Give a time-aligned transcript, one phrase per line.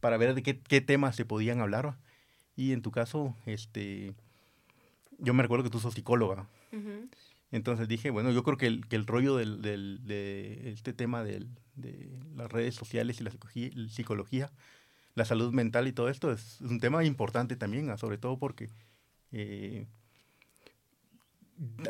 [0.00, 1.96] para ver de qué, qué temas se podían hablar.
[2.56, 4.14] Y en tu caso, este,
[5.18, 6.46] yo me recuerdo que tú sos psicóloga.
[7.52, 11.24] Entonces dije, bueno, yo creo que el, que el rollo del, del, de este tema
[11.24, 13.32] del, de las redes sociales y la
[13.88, 14.50] psicología,
[15.14, 18.68] la salud mental y todo esto es un tema importante también, sobre todo porque
[19.32, 19.86] eh,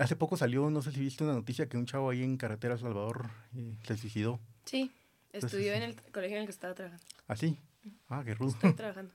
[0.01, 2.79] hace poco salió, no sé si viste una noticia que un chavo ahí en Carretera
[2.79, 4.41] Salvador eh, se suicidó.
[4.65, 4.91] Sí,
[5.33, 7.05] estudió en el colegio en el que estaba trabajando.
[7.29, 7.59] ¿Ah, sí?
[8.09, 8.51] Ah, qué rudo.
[8.51, 9.13] Estoy trabajando.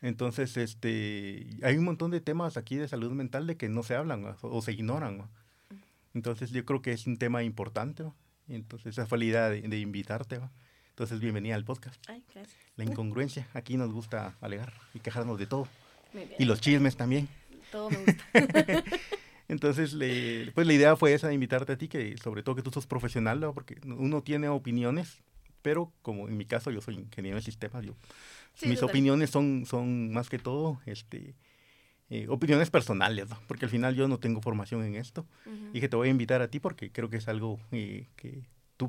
[0.00, 3.96] Entonces, este, hay un montón de temas aquí de salud mental de que no se
[3.96, 5.28] hablan o, se ignoran.
[6.14, 8.04] Entonces, yo creo que es un tema importante.
[8.48, 10.40] Entonces, esa fue la idea de, invitarte.
[10.90, 12.00] Entonces, bienvenida al podcast.
[12.08, 12.56] Ay, gracias.
[12.76, 13.48] La incongruencia.
[13.54, 15.68] Aquí nos gusta alegar y quejarnos de todo.
[16.38, 17.28] Y los chismes también.
[17.72, 18.24] Todo me gusta.
[19.48, 19.96] Entonces,
[20.54, 22.86] pues la idea fue esa, de invitarte a ti, que sobre todo que tú sos
[22.86, 25.22] profesional, porque uno tiene opiniones,
[25.62, 27.94] pero como en mi caso yo soy ingeniero de sistemas, yo,
[28.62, 31.34] mis opiniones son, son más que todo este,
[32.10, 35.26] eh, opiniones personales, porque al final yo no tengo formación en esto,
[35.72, 38.46] y que te voy a invitar a ti porque creo que es algo eh, que
[38.76, 38.88] tú,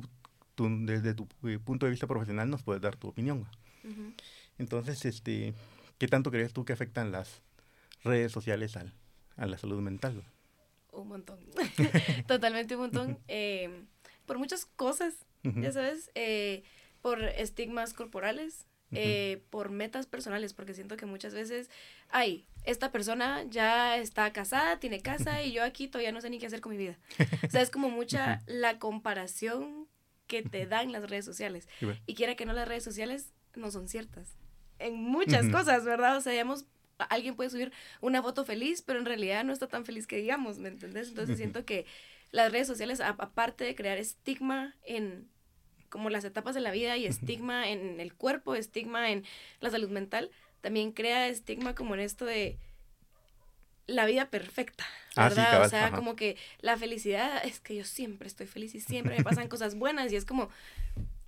[0.54, 3.46] tú, desde tu eh, punto de vista profesional nos puedes dar tu opinión.
[4.58, 5.54] Entonces, este,
[5.98, 7.42] ¿qué tanto crees tú que afectan las
[8.04, 8.94] redes sociales al,
[9.36, 10.22] a la salud mental?
[10.92, 11.38] Un montón,
[12.26, 13.84] totalmente un montón, eh,
[14.26, 16.62] por muchas cosas, ya sabes, eh,
[17.00, 21.70] por estigmas corporales, eh, por metas personales, porque siento que muchas veces,
[22.08, 26.38] ay, esta persona ya está casada, tiene casa y yo aquí todavía no sé ni
[26.38, 26.98] qué hacer con mi vida.
[27.46, 29.86] O sea, es como mucha la comparación
[30.26, 31.68] que te dan las redes sociales.
[32.06, 34.36] Y quiera que no, las redes sociales no son ciertas.
[34.78, 36.16] En muchas cosas, ¿verdad?
[36.16, 36.66] O sea, digamos,
[37.08, 40.58] alguien puede subir una foto feliz, pero en realidad no está tan feliz que digamos,
[40.58, 41.08] ¿me entendés?
[41.08, 41.86] Entonces siento que
[42.30, 45.28] las redes sociales, aparte de crear estigma en
[45.88, 49.24] como las etapas de la vida y estigma en el cuerpo, estigma en
[49.58, 52.58] la salud mental, también crea estigma como en esto de
[53.86, 54.86] la vida perfecta,
[55.16, 55.62] ah, ¿verdad?
[55.64, 59.24] o sea, como que la felicidad es que yo siempre estoy feliz y siempre me
[59.24, 60.48] pasan cosas buenas y es como,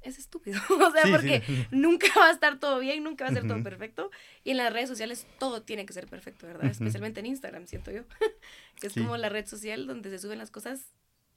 [0.05, 0.61] es estúpido.
[0.71, 4.11] o sea, porque nunca va a estar todo bien, nunca va a ser todo perfecto.
[4.45, 6.71] Y en las redes sociales todo tiene que ser perfecto, ¿verdad?
[6.71, 8.03] Especialmente en Instagram, siento yo.
[8.81, 10.93] que es como la red social donde se suben las cosas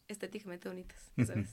[0.07, 1.49] estéticamente bonitas, ¿sabes?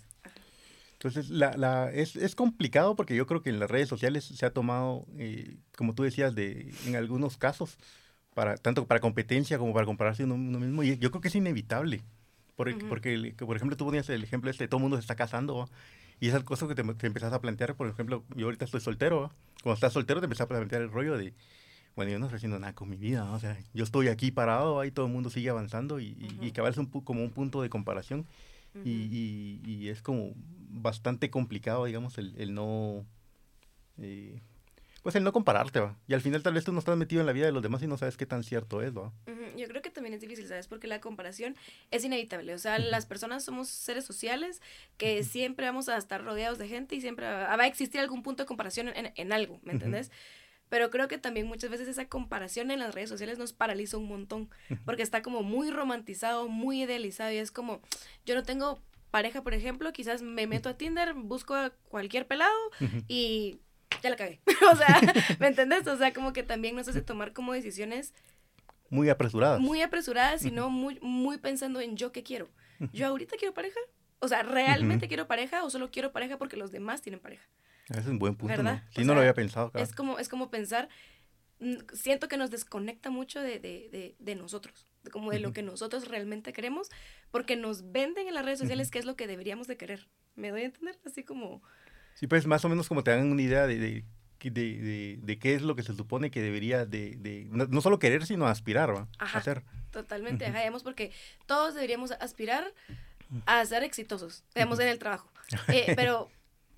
[0.95, 4.47] Entonces, la, la, es, es, complicado porque yo creo que en las redes sociales se
[4.47, 7.77] ha tomado, eh, como tú decías, de, en algunos casos,
[8.35, 10.85] para, tanto para competencia como para compararse uno, uno mismo.
[10.85, 12.03] Y yo creo que es inevitable.
[12.55, 15.69] Porque, porque, por ejemplo, tú ponías el ejemplo este, todo el mundo se está casando,
[16.23, 19.33] y esas cosas que te, te empezás a plantear, por ejemplo, yo ahorita estoy soltero,
[19.61, 21.35] cuando estás soltero te empezás a plantear el rollo de,
[21.97, 24.79] bueno, yo no estoy haciendo nada con mi vida, o sea, yo estoy aquí parado,
[24.79, 27.71] ahí todo el mundo sigue avanzando y, y, cabal es un, como un punto de
[27.71, 28.25] comparación
[28.85, 30.33] y, y, es como
[30.71, 33.05] bastante complicado, digamos, el, el no...
[33.99, 34.41] Eh,
[35.03, 35.97] pues el no compararte, va.
[36.07, 37.83] Y al final tal vez tú no estás metido en la vida de los demás
[37.83, 39.13] y no sabes qué tan cierto es, va.
[39.57, 40.69] Yo creo que también es difícil, ¿sabes?
[40.69, 41.57] Porque la comparación
[41.91, 42.55] es inevitable.
[42.55, 44.63] O sea, las personas somos seres sociales
[44.97, 48.45] que siempre vamos a estar rodeados de gente y siempre va, a existir algún punto
[48.45, 50.11] de comparación en, en algo, ¿me entendés?
[50.73, 54.09] Pero creo que también muchas veces esa comparación en las redes sociales nos paraliza un
[54.09, 54.49] montón,
[54.87, 57.83] porque está como muy romantizado, muy idealizado y es como,
[58.25, 58.81] yo no tengo
[59.11, 62.57] pareja, por ejemplo, quizás me meto a Tinder, busco a cualquier pelado
[63.07, 63.61] y
[64.03, 64.41] ya la cagué.
[64.73, 65.01] o sea,
[65.39, 65.87] ¿me entendés?
[65.87, 68.15] O sea, como que también nos hace tomar como decisiones
[68.93, 69.59] muy apresuradas.
[69.59, 72.51] Muy apresuradas, sino muy, muy pensando en yo qué quiero.
[72.93, 73.81] ¿Yo ahorita quiero pareja?
[74.19, 77.43] O sea, ¿realmente quiero pareja o solo quiero pareja porque los demás tienen pareja?
[77.89, 78.83] Ese es un buen punto, ¿verdad?
[78.85, 78.91] ¿no?
[78.95, 79.73] Sí, no lo había pensado.
[79.75, 80.91] Es, como, es como pensar,
[81.61, 85.63] mm, siento que nos desconecta mucho de, de, de, de nosotros, como de lo que
[85.63, 86.91] nosotros realmente queremos,
[87.31, 90.07] porque nos venden en las redes sociales qué es lo que deberíamos de querer.
[90.35, 90.99] ¿Me doy a entender?
[91.07, 91.63] Así como...
[92.15, 94.05] Sí, pues más o menos como te dan una idea de, de,
[94.51, 98.47] de, de qué es lo que se supone que debería de, no, solo querer, sino
[98.47, 99.09] aspirar ¿va?
[99.19, 99.63] a hacer.
[99.91, 101.13] Totalmente, digamos, porque
[101.47, 102.73] todos deberíamos aspirar
[103.47, 105.31] a ser exitosos, digamos, en el trabajo.
[105.69, 106.31] Eh, pero,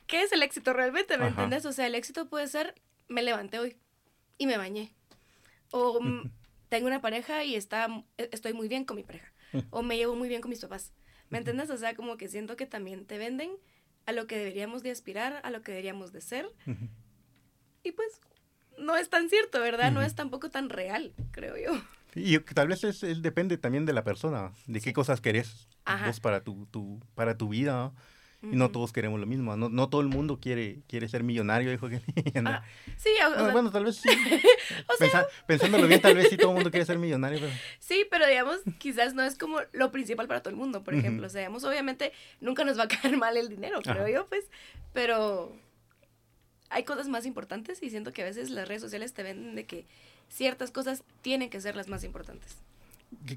[0.09, 1.17] ¿qué es el éxito realmente?
[1.17, 1.65] ¿Me entiendes?
[1.65, 2.75] O sea, el éxito puede ser,
[3.09, 3.77] me levanté hoy
[4.37, 4.93] y me bañé.
[5.71, 6.31] O mm,
[6.69, 7.87] tengo una pareja y está,
[8.19, 9.33] e, estoy muy bien con mi pareja.
[9.71, 10.93] O me llevo muy bien con mis papás.
[11.29, 11.71] ¿Me entiendes?
[11.71, 13.53] O sea, como que siento que también te venden
[14.07, 16.47] a lo que deberíamos de aspirar, a lo que deberíamos de ser.
[17.83, 18.21] Y pues
[18.79, 19.93] no es tan cierto, ¿verdad?
[19.93, 21.81] No es tampoco tan real, creo yo.
[22.15, 25.69] Y tal vez es, depende también de la persona, de qué cosas querés
[26.07, 27.93] vos para tu, tu, para tu vida.
[28.53, 29.57] Y no todos queremos lo mismo.
[29.57, 32.01] No, no todo el mundo quiere, quiere ser millonario, dijo que.
[32.47, 32.63] Ah,
[32.97, 33.11] sí,
[33.53, 34.09] bueno, tal vez sí.
[35.47, 37.39] pensándolo bien, tal vez sí todo el mundo quiere ser millonario.
[37.41, 37.53] Pero...
[37.79, 41.27] Sí, pero digamos, quizás no es como lo principal para todo el mundo, por ejemplo.
[41.27, 44.45] O sea, digamos, obviamente nunca nos va a caer mal el dinero, creo yo, pues.
[44.93, 45.53] Pero
[46.71, 49.65] hay cosas más importantes y siento que a veces las redes sociales te venden de
[49.65, 49.87] que
[50.29, 52.59] ciertas cosas tienen que ser las más importantes.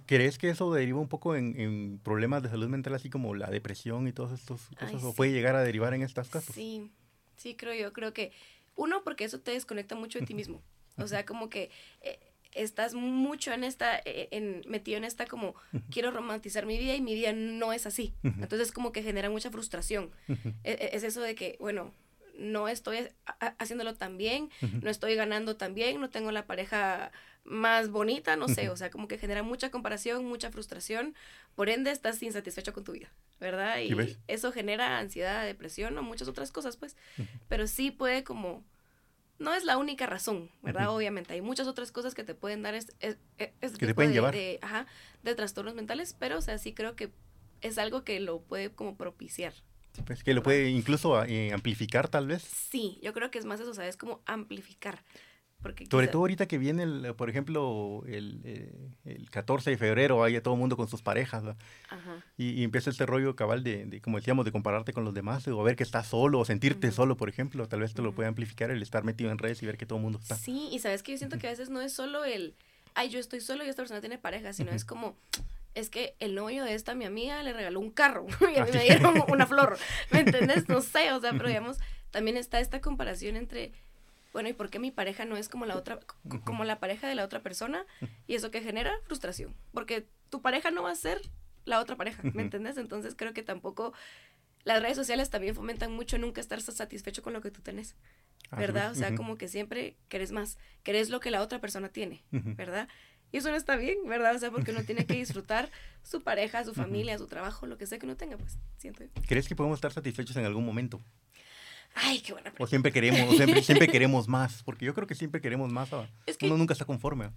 [0.06, 4.08] ¿Crees que eso deriva un poco en, problemas de salud mental, así como la depresión
[4.08, 5.04] y todas estas cosas?
[5.04, 6.54] ¿O puede llegar a derivar en estas casos?
[6.56, 6.92] Sí,
[7.36, 7.94] sí, creo yo.
[7.94, 8.32] Creo que,
[8.76, 10.62] uno, porque eso te desconecta mucho de ti mismo.
[10.98, 11.70] O sea, como que
[12.02, 12.20] eh,
[12.54, 15.56] estás mucho en esta, eh, en, metido en esta como,
[15.92, 18.14] quiero romantizar mi vida y mi vida no es así.
[18.24, 20.10] Entonces, como que genera mucha frustración.
[20.28, 21.94] E, e, es eso de que, bueno,
[22.38, 23.10] no estoy
[23.58, 24.50] haciéndolo tan bien,
[24.82, 27.12] no estoy ganando tan bien, no tengo la pareja
[27.44, 31.16] más bonita, no sé, o sea, como que genera mucha comparación, mucha frustración,
[31.56, 33.80] por ende estás insatisfecho con tu vida, ¿verdad?
[33.80, 36.98] Y eso genera ansiedad, depresión o muchas otras cosas, pues,
[37.48, 38.66] pero sí puede como,
[39.40, 40.90] no es la única razón, ¿verdad?
[40.90, 43.18] Obviamente, hay muchas otras cosas que te pueden dar es, es,
[43.78, 44.34] que te pueden llevar.
[44.34, 44.86] De, ajá,
[45.24, 47.12] de trastornos mentales, pero, o sea, sí creo que
[47.62, 49.54] es algo que lo puede como propiciar.
[50.06, 52.44] Pues que lo puede incluso eh, amplificar tal vez.
[52.44, 53.98] Sí, yo creo que es más eso, ¿sabes?
[53.98, 55.04] Como amplificar.
[55.62, 60.24] Porque Sobre todo ahorita que viene, el, por ejemplo, el, eh, el 14 de febrero,
[60.24, 61.44] hay todo el mundo con sus parejas,
[61.90, 62.24] Ajá.
[62.38, 65.76] Y, empieza este rollo cabal de, como decíamos, de compararte con los demás, o ver
[65.76, 68.84] que estás solo, o sentirte solo, por ejemplo, tal vez te lo puede amplificar el
[68.84, 70.36] estar metido en redes y ver que todo el mundo está.
[70.36, 72.56] Sí, y sabes que yo siento que a veces no es solo el,
[72.94, 75.18] ay, yo estoy solo y esta persona tiene pareja, sino es como,
[75.78, 78.72] es que el novio de esta mi amiga le regaló un carro y a mí
[78.74, 79.78] me dieron una flor,
[80.12, 80.68] ¿me entendés?
[80.68, 81.78] No sé, o sea, pero digamos,
[82.10, 83.72] también está esta comparación entre,
[84.34, 86.00] bueno, ¿y por qué mi pareja no es como la otra,
[86.44, 87.86] como la pareja de la otra persona?
[88.26, 91.22] Y eso que genera frustración, porque tu pareja no va a ser
[91.66, 92.78] la otra pareja, ¿me entendés?
[92.78, 93.94] Entonces creo que tampoco
[94.64, 97.96] las redes sociales también fomentan mucho nunca estar satisfecho con lo que tú tenés,
[98.52, 98.92] ¿verdad?
[98.92, 102.88] O sea, como que siempre querés más, querés lo que la otra persona tiene, ¿verdad?
[103.32, 104.36] Y eso no está bien, ¿verdad?
[104.36, 105.70] O sea, porque uno tiene que disfrutar
[106.04, 109.04] su pareja, su familia, su trabajo, lo que sea que uno tenga, pues siento.
[109.28, 111.02] ¿Crees que podemos estar satisfechos en algún momento?
[111.96, 112.64] Ay, qué buena pregunta.
[112.64, 115.90] O siempre queremos, siempre, siempre queremos más, porque yo creo que siempre queremos más.
[116.26, 117.32] Es que uno nunca está conforme.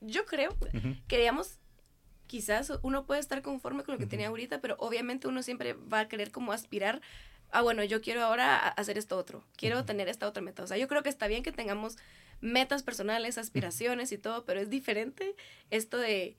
[0.00, 0.54] Yo creo
[1.08, 1.58] que, digamos,
[2.26, 6.00] quizás uno puede estar conforme con lo que tiene ahorita, pero obviamente uno siempre va
[6.00, 7.00] a querer como aspirar
[7.54, 10.64] ah, bueno, yo quiero ahora hacer esto otro, quiero tener esta otra meta.
[10.64, 11.96] O sea, yo creo que está bien que tengamos
[12.44, 15.34] metas personales, aspiraciones y todo, pero es diferente
[15.70, 16.36] esto de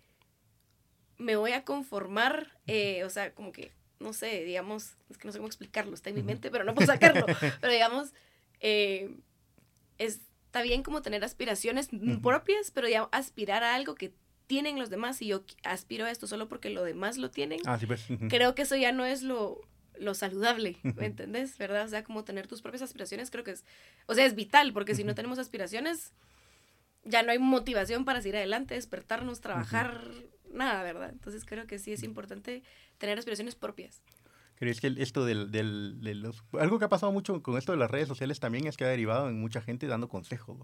[1.18, 5.32] me voy a conformar, eh, o sea, como que, no sé, digamos, es que no
[5.32, 7.26] sé cómo explicarlo, está en mi mente, pero no puedo sacarlo,
[7.62, 8.14] pero digamos,
[8.60, 9.16] eh,
[9.98, 11.90] está bien como tener aspiraciones
[12.22, 14.14] propias, pero ya aspirar a algo que
[14.46, 17.62] tienen los demás y yo aspiro a esto solo porque lo demás lo tienen.
[17.66, 18.06] Ah, sí, pues.
[18.30, 19.62] Creo que eso ya no es lo,
[20.00, 21.58] lo saludable, ¿me entendés?
[21.58, 21.86] ¿Verdad?
[21.86, 23.64] O sea, como tener tus propias aspiraciones creo que es,
[24.06, 26.14] o sea, es vital, porque si no tenemos aspiraciones,
[27.04, 30.10] ya no hay motivación para seguir adelante, despertarnos, trabajar,
[30.52, 31.10] nada, ¿verdad?
[31.12, 32.64] Entonces creo que sí es importante
[32.98, 34.02] tener aspiraciones propias.
[34.56, 36.42] ¿Crees que esto del, del, de los...
[36.54, 38.90] Algo que ha pasado mucho con esto de las redes sociales también es que ha
[38.90, 40.58] derivado en mucha gente dando consejos.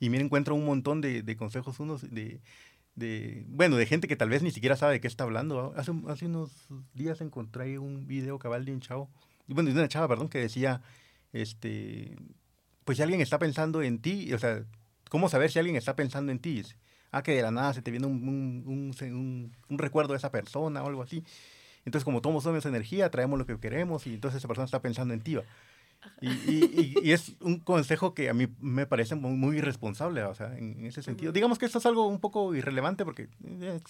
[0.00, 2.40] Y mira, encuentro un montón de, de consejos, unos de
[2.96, 5.72] de, bueno, de gente que tal vez ni siquiera sabe de qué está hablando.
[5.76, 6.50] Hace, hace unos
[6.94, 9.08] días encontré un video cabal de un chavo,
[9.46, 10.82] bueno, de una chava, perdón, que decía,
[11.32, 12.16] este,
[12.84, 14.64] pues si alguien está pensando en ti, o sea,
[15.10, 16.62] ¿cómo saber si alguien está pensando en ti?
[17.12, 18.28] Ah, que de la nada se te viene un,
[18.66, 21.22] un, un, recuerdo de esa persona o algo así.
[21.84, 25.14] Entonces, como todos somos energía, traemos lo que queremos y entonces esa persona está pensando
[25.14, 25.38] en ti.
[26.20, 30.34] Y, y, y, es un consejo que a mí me parece muy, muy irresponsable, o
[30.34, 31.32] sea, en, ese sentido.
[31.32, 33.28] Digamos que esto es algo un poco irrelevante porque...
[33.44, 33.80] Eh,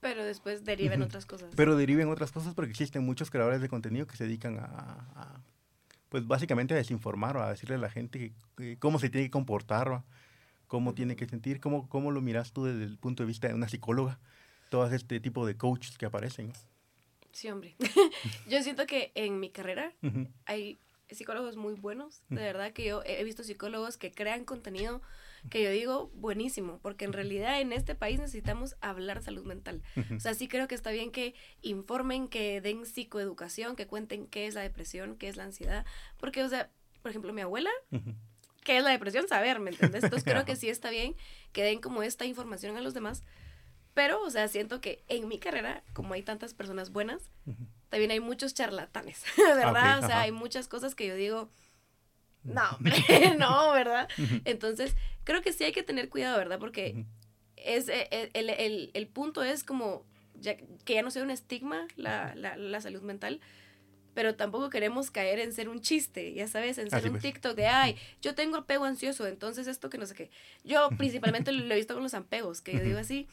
[0.00, 1.50] pero después deriven otras cosas.
[1.54, 5.42] Pero deriven otras cosas porque existen muchos creadores de contenido que se dedican a,
[6.08, 8.32] pues básicamente a desinformar o a decirle a la gente
[8.78, 10.02] cómo se tiene que comportar,
[10.66, 13.54] cómo tiene que sentir, cómo, cómo lo miras tú desde el punto de vista de
[13.54, 14.18] una psicóloga,
[14.70, 16.52] todo este tipo de coaches que aparecen.
[17.32, 17.76] Sí, hombre.
[18.48, 19.92] Yo siento que en mi carrera
[20.46, 20.78] hay
[21.14, 25.02] psicólogos muy buenos, de verdad que yo he visto psicólogos que crean contenido
[25.48, 29.82] que yo digo buenísimo, porque en realidad en este país necesitamos hablar salud mental.
[30.14, 34.46] O sea, sí creo que está bien que informen, que den psicoeducación, que cuenten qué
[34.46, 35.86] es la depresión, qué es la ansiedad,
[36.18, 36.70] porque, o sea,
[37.02, 37.70] por ejemplo, mi abuela,
[38.64, 39.26] ¿qué es la depresión?
[39.28, 40.04] Saber, ¿me entiendes?
[40.04, 41.16] Entonces creo que sí está bien
[41.52, 43.24] que den como esta información a los demás,
[43.94, 47.30] pero, o sea, siento que en mi carrera, como hay tantas personas buenas,
[47.90, 50.02] también hay muchos charlatanes, ¿verdad?
[50.02, 51.50] o sea, hay muchas cosas que yo digo,
[52.44, 52.78] no,
[53.38, 54.08] no, ¿verdad?
[54.44, 56.58] Entonces, creo que sí hay que tener cuidado, ¿verdad?
[56.58, 57.04] Porque
[57.56, 60.06] es, eh, eh, el, el, el, punto es como
[60.42, 63.40] que ya no sea un estigma la, la, la, salud mental,
[64.14, 67.22] pero tampoco queremos caer en ser un chiste, ya sabes, en ser un pues.
[67.22, 70.30] TikTok de, ay, yo tengo apego ansioso, entonces esto que no sé qué.
[70.64, 73.28] Yo principalmente lo he visto con los apegos, que yo digo así,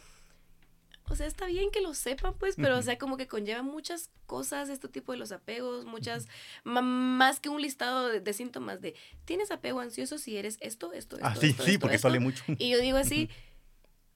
[1.10, 4.10] o sea, está bien que lo sepan, pues, pero, o sea, como que conlleva muchas
[4.26, 6.28] cosas este tipo de los apegos, muchas,
[6.64, 8.96] más que un listado de, síntomas de,
[9.26, 11.28] tienes apego ansioso si eres esto, esto, esto.
[11.28, 12.44] Ah, sí, sí, porque sale mucho.
[12.58, 13.30] Y yo digo así,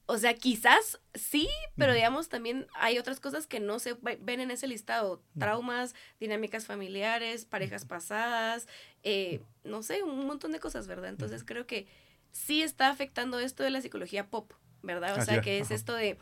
[0.06, 4.50] o sea, quizás sí, pero digamos también hay otras cosas que no se ven en
[4.50, 5.22] ese listado.
[5.38, 8.66] Traumas, dinámicas familiares, parejas pasadas,
[9.02, 11.08] eh, no sé, un montón de cosas, ¿verdad?
[11.08, 11.86] Entonces creo que
[12.32, 15.18] sí está afectando esto de la psicología pop, ¿verdad?
[15.18, 16.18] O sea, que es esto de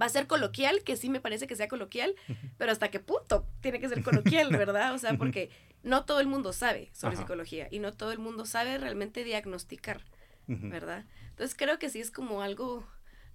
[0.00, 2.14] va a ser coloquial, que sí me parece que sea coloquial,
[2.58, 4.94] pero hasta qué punto tiene que ser coloquial, ¿verdad?
[4.94, 5.50] O sea, porque
[5.82, 10.04] no todo el mundo sabe sobre psicología y no todo el mundo sabe realmente diagnosticar,
[10.46, 11.04] ¿verdad?
[11.30, 12.86] Entonces creo que sí es como algo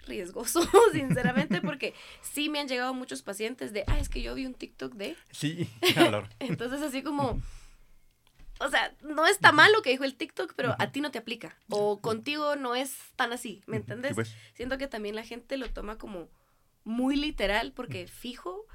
[0.06, 0.62] riesgoso,
[0.94, 4.54] sinceramente, porque sí me han llegado muchos pacientes de, ah, es que yo vi un
[4.54, 5.16] TikTok de...
[5.32, 6.28] Sí, claro.
[6.40, 7.42] Entonces así como,
[8.60, 11.20] o sea, no está mal lo que dijo el TikTok, pero a ti no te
[11.20, 11.58] aplica.
[11.70, 14.14] O contigo no es tan así, ¿me entiendes?
[14.16, 14.34] Pues.
[14.54, 16.30] Siento que también la gente lo toma como
[16.86, 18.66] muy literal porque fijo,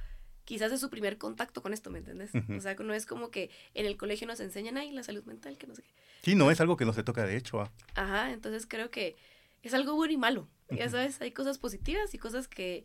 [0.44, 2.32] quizás es su primer contacto con esto, ¿me entiendes?
[2.56, 5.56] O sea, no es como que en el colegio nos enseñan ahí la salud mental,
[5.56, 5.90] que no sé qué.
[6.22, 7.60] Sí, no es algo que no se toca de hecho.
[7.62, 7.72] ¿ah?
[7.94, 9.16] Ajá, entonces creo que
[9.62, 10.48] es algo bueno y malo.
[10.70, 12.84] Ya sabes, hay cosas positivas y cosas que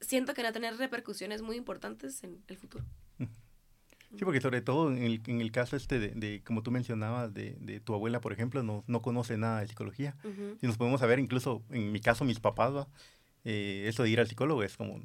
[0.00, 2.84] siento que van a tener repercusiones muy importantes en el futuro.
[4.16, 7.56] Sí, porque sobre todo en el, en el caso este de, como tú mencionabas, de,
[7.60, 10.16] de, tu abuela, por ejemplo, no, no conoce nada de psicología.
[10.60, 12.86] Si nos podemos saber, incluso en mi caso, mis papás,
[13.44, 15.00] eh, eso de ir al psicólogo es como...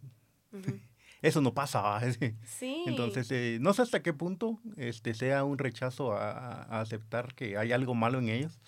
[1.22, 2.00] eso no pasa.
[2.46, 2.84] Sí.
[2.88, 7.58] Entonces, eh, no sé hasta qué punto este, sea un rechazo a, a, aceptar que
[7.58, 8.60] hay algo malo en ellos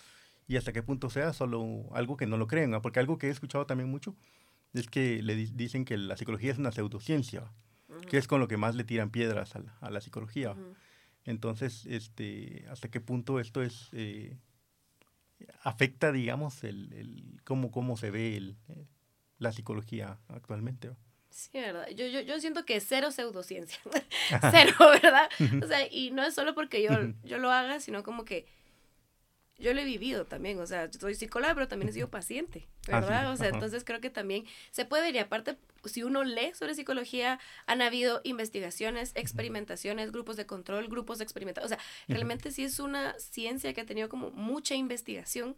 [0.46, 2.78] y hasta qué punto sea solo algo que no lo creen.
[2.82, 4.14] Porque algo que he escuchado también mucho
[4.74, 7.52] es que le dicen que la psicología es una pseudociencia,
[8.08, 10.56] que es con lo que más le tiran piedras a la, a la psicología.
[11.24, 13.88] Entonces, este, hasta qué punto esto es...
[13.92, 14.36] Eh,
[15.62, 18.56] afecta, digamos, el, el cómo, cómo se ve el,
[19.42, 20.90] la psicología actualmente.
[21.30, 21.88] Sí, ¿verdad?
[21.88, 23.78] Yo, yo, yo siento que cero pseudociencia.
[24.50, 25.28] cero, ¿verdad?
[25.62, 26.90] O sea, y no es solo porque yo,
[27.24, 28.46] yo lo haga, sino como que
[29.62, 32.98] yo lo he vivido también, o sea, soy psicóloga, pero también he sido paciente, ah,
[33.00, 33.30] ¿verdad?
[33.30, 36.74] o sea, entonces creo que también se puede ver, y aparte, si uno lee sobre
[36.74, 42.64] psicología, han habido investigaciones, experimentaciones, grupos de control, grupos de experimentación, o sea, realmente sí
[42.64, 45.56] es una ciencia que ha tenido como mucha investigación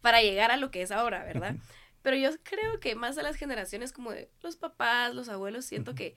[0.00, 1.56] para llegar a lo que es ahora, ¿verdad?
[2.02, 5.94] Pero yo creo que más a las generaciones como de los papás, los abuelos, siento
[5.94, 6.16] que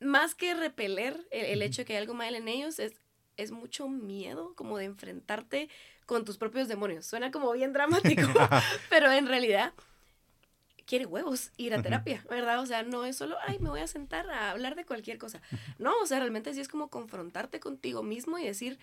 [0.00, 3.00] más que repeler el, hecho de que hay algo mal en ellos, es,
[3.36, 5.68] es mucho miedo como de enfrentarte
[6.06, 7.06] con tus propios demonios.
[7.06, 8.22] Suena como bien dramático,
[8.90, 9.72] pero en realidad
[10.86, 12.60] quiere huevos ir a terapia, ¿verdad?
[12.60, 15.40] O sea, no es solo, ay, me voy a sentar a hablar de cualquier cosa.
[15.78, 18.78] No, o sea, realmente sí es como confrontarte contigo mismo y decir,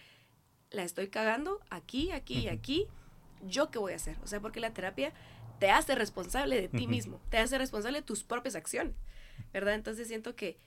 [0.71, 2.87] la estoy cagando aquí, aquí y aquí,
[3.43, 4.17] ¿yo qué voy a hacer?
[4.23, 5.13] O sea, porque la terapia
[5.61, 8.95] te hace responsable de ti mismo, te hace responsable de tus propias acciones,
[9.53, 9.75] ¿verdad?
[9.75, 10.57] Entonces siento que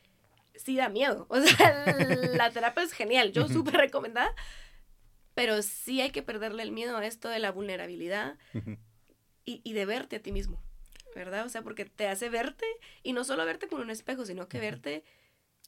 [0.55, 1.27] sí da miedo.
[1.31, 1.97] O sea,
[2.37, 4.33] la terapia es genial, yo súper recomendada,
[5.35, 8.39] pero sí hay que perderle el miedo a esto de la vulnerabilidad
[9.45, 10.63] y, y, de verte a ti mismo,
[11.17, 11.45] ¿verdad?
[11.45, 12.65] O sea, porque te hace verte
[13.03, 15.03] y no solo verte con un espejo, sino que verte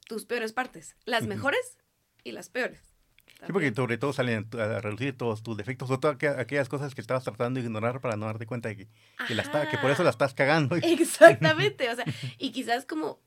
[0.06, 1.78] tus peores partes, las mejores
[2.22, 2.95] y las peores.
[3.44, 7.00] Sí, porque sobre todo salen a reducir todos tus defectos o todas aquellas cosas que
[7.00, 8.88] estabas tratando de ignorar para no darte cuenta de que,
[9.28, 10.76] que, la está, que por eso la estás cagando.
[10.82, 12.04] Exactamente, o sea,
[12.38, 13.20] y quizás como,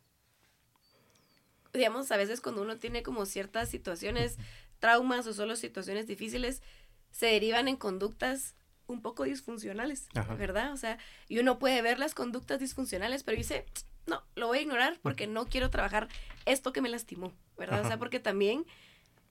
[1.74, 4.38] digamos, a veces cuando uno tiene como ciertas situaciones,
[4.80, 6.64] traumas o solo situaciones difíciles,
[7.12, 8.56] se derivan en conductas
[8.88, 10.74] un poco disfuncionales, ¿verdad?
[10.74, 10.98] O sea,
[11.28, 13.66] y uno puede ver las conductas disfuncionales, pero dice,
[14.08, 16.08] no, lo voy a ignorar porque no quiero trabajar
[16.46, 17.86] esto que me lastimó, ¿verdad?
[17.86, 18.66] O sea, porque también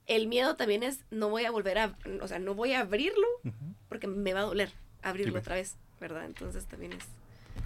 [0.09, 3.27] el miedo también es, no voy a volver a, o sea, no voy a abrirlo
[3.87, 6.25] porque me va a doler abrirlo otra vez, ¿verdad?
[6.25, 7.05] Entonces también es...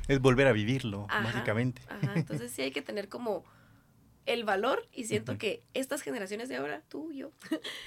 [0.08, 1.82] Es volver a vivirlo, básicamente.
[1.88, 3.46] Ajá, entonces sí hay que tener como
[4.26, 7.32] el valor y siento que estas generaciones de ahora, tú y yo,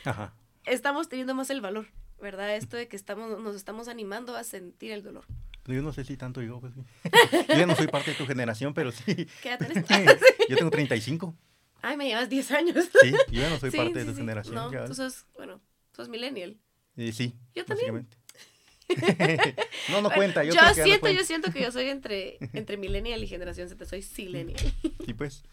[0.64, 1.86] estamos teniendo más el valor,
[2.20, 2.56] ¿verdad?
[2.56, 5.24] Esto de que estamos, nos estamos animando a sentir el dolor.
[5.66, 6.72] Yo no sé si tanto yo, pues,
[7.48, 9.26] yo ya no soy parte de tu generación, pero sí.
[9.42, 9.84] ¿Qué edad tenés?
[10.48, 11.34] yo tengo 35.
[11.86, 12.88] Ay, me llevas 10 años.
[13.00, 14.56] Sí, yo ya no soy parte de tu generación.
[14.56, 15.60] No, tú sos, bueno,
[15.92, 16.56] sos millennial.
[16.96, 17.34] Eh, sí.
[17.54, 18.08] Yo también.
[19.90, 20.42] no, no cuenta.
[20.42, 24.58] Yo, siento, yo siento que yo soy entre, entre millennial y generación Z, soy silenial.
[25.04, 25.44] Sí, pues.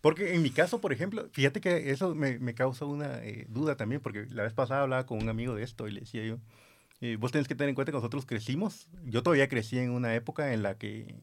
[0.00, 3.76] Porque en mi caso, por ejemplo, fíjate que eso me, me causa una eh, duda
[3.76, 6.38] también, porque la vez pasada hablaba con un amigo de esto y le decía yo,
[7.00, 10.14] eh, vos tenés que tener en cuenta que nosotros crecimos, yo todavía crecí en una
[10.14, 11.16] época en la que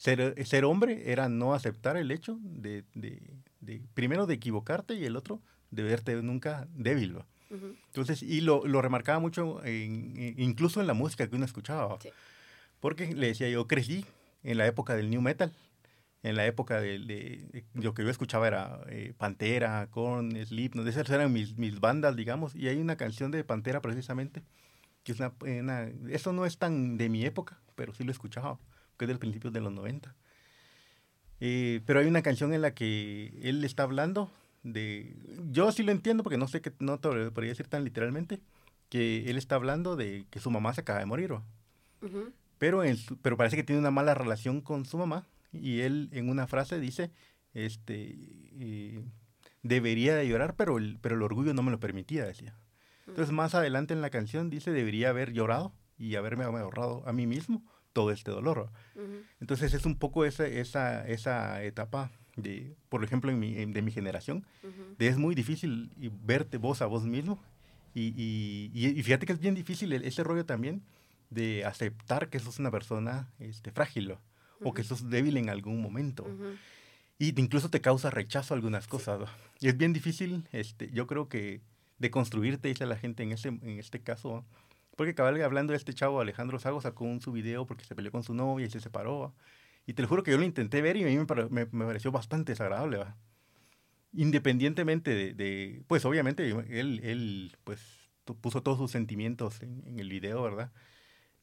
[0.00, 3.20] ser, ser hombre era no aceptar el hecho de, de,
[3.60, 7.18] de, primero de equivocarte y el otro de verte nunca débil.
[7.50, 11.98] Entonces, y lo, lo remarcaba mucho incluso en la música que uno escuchaba.
[12.80, 14.06] Porque le decía yo, crecí
[14.42, 15.52] en la época del new metal.
[16.22, 21.08] En la época de, de, lo que yo escuchaba era eh, Pantera, Korn, Slipknot, esas
[21.10, 22.54] eran mis, mis bandas, digamos.
[22.54, 24.42] Y hay una canción de Pantera precisamente,
[25.02, 28.58] que es una, una, Eso no es tan de mi época, pero sí lo escuchaba,
[29.00, 30.14] que es del principio de los 90.
[31.40, 34.30] Eh, pero hay una canción en la que él está hablando
[34.62, 35.16] de...
[35.50, 38.40] Yo sí lo entiendo porque no sé que no te lo podría decir tan literalmente,
[38.90, 41.32] que él está hablando de que su mamá se acaba de morir.
[42.58, 46.28] pero, en pero parece que tiene una mala relación con su mamá y él en
[46.28, 47.10] una frase dice,
[47.54, 48.18] este,
[48.58, 49.02] eh,
[49.62, 52.54] debería de llorar, pero el, pero el orgullo no me lo permitía, decía.
[53.06, 57.26] Entonces más adelante en la canción dice, debería haber llorado y haberme ahorrado a mí
[57.26, 58.70] mismo todo este dolor.
[59.40, 63.90] Entonces es un poco esa, esa, esa etapa de, por ejemplo, en mi, de mi
[63.90, 64.44] generación,
[64.98, 65.90] de es muy difícil
[66.24, 67.40] verte vos a vos mismo
[67.94, 70.82] y, y, fíjate que es bien difícil ese rollo también
[71.30, 74.16] de aceptar que sos una persona este, frágil
[74.62, 76.26] o que sos débil en algún momento.
[77.18, 79.28] Y incluso te causa rechazo a algunas cosas.
[79.60, 81.60] Y es bien difícil, este, yo creo que
[81.98, 84.44] de construirte, dice la gente en, ese, en este caso.
[84.96, 88.12] Porque cabal hablando de este chavo, Alejandro Sago sacó un su video porque se peleó
[88.12, 89.34] con su novia y se separó.
[89.86, 92.52] Y te lo juro que yo lo intenté ver y a mí me, pareció bastante
[92.52, 92.98] desagradable.
[92.98, 93.16] ¿va?
[94.12, 97.80] independientemente de, pues obviamente él, él pues
[98.40, 100.72] puso todos sus sentimientos en, el video, ¿verdad?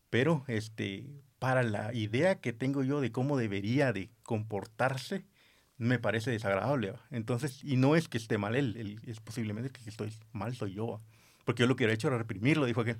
[0.09, 5.25] Pero este, para la idea que tengo yo de cómo debería de comportarse,
[5.77, 6.93] me parece desagradable.
[7.11, 11.01] Entonces, y no es que esté mal él, es posiblemente que estoy mal soy yo.
[11.45, 12.97] Porque yo lo que hubiera hecho era reprimirlo, dijo que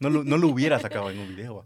[0.00, 1.64] no lo, no lo hubiera sacado en un video.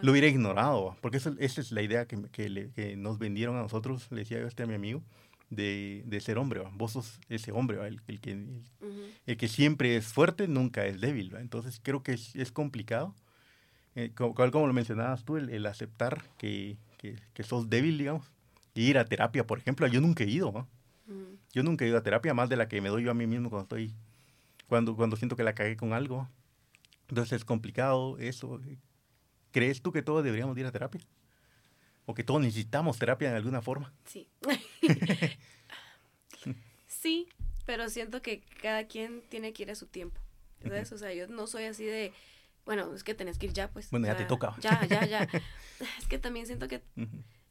[0.00, 4.10] Lo hubiera ignorado, porque esa es la idea que, que, que, nos vendieron a nosotros,
[4.10, 5.02] le decía yo este a mi amigo,
[5.50, 8.32] de, de ser hombre, vos sos ese hombre, el, el, que,
[9.26, 11.34] el, que siempre es fuerte, nunca es débil.
[11.36, 13.14] Entonces creo que es, es complicado,
[13.94, 18.26] eh, como, como, lo mencionabas tú, el, aceptar que, que, que, sos débil, digamos,
[18.74, 20.66] y ir a terapia, por ejemplo, yo nunca he ido,
[21.52, 23.26] yo nunca he ido a terapia, más de la que me doy yo a mí
[23.26, 23.94] mismo cuando estoy,
[24.66, 26.28] cuando, cuando siento que la cagué con algo.
[27.12, 28.58] Entonces es complicado eso.
[29.50, 31.02] ¿Crees tú que todos deberíamos ir a terapia?
[32.06, 33.92] o que todos necesitamos terapia en alguna forma.
[34.04, 34.28] Sí.
[36.86, 37.28] sí,
[37.64, 40.20] pero siento que cada quien tiene que ir a su tiempo.
[40.64, 42.12] O sea, yo no soy así de,
[42.64, 43.90] bueno, es que tenés que ir ya, pues.
[43.90, 44.54] Bueno, ya te toca.
[44.60, 45.28] Ya, ya, ya.
[45.98, 46.82] es que también siento que,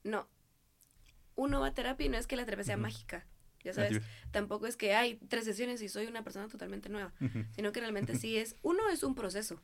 [0.04, 0.28] no,
[1.36, 3.26] uno va a terapia y no es que la terapia sea mágica.
[3.64, 7.14] Ya sabes, tampoco es que hay tres sesiones y soy una persona totalmente nueva,
[7.52, 9.62] sino que realmente sí es, uno es un proceso,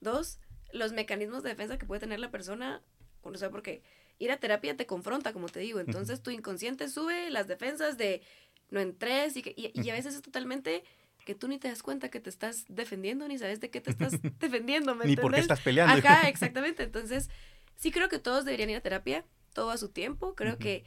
[0.00, 0.40] dos,
[0.72, 2.82] los mecanismos de defensa que puede tener la persona,
[3.22, 3.82] uno sabe por qué,
[4.18, 5.80] ir a terapia te confronta, como te digo.
[5.80, 8.22] Entonces tu inconsciente sube las defensas de
[8.70, 10.82] no entres y, que, y, a veces es totalmente
[11.24, 13.90] que tú ni te das cuenta que te estás defendiendo, ni sabes de qué te
[13.90, 15.94] estás defendiendo, ¿me Ni por qué estás peleando.
[15.94, 16.84] Ajá, exactamente.
[16.84, 17.30] Entonces,
[17.76, 20.34] sí creo que todos deberían ir a terapia, todo a su tiempo.
[20.34, 20.84] Creo que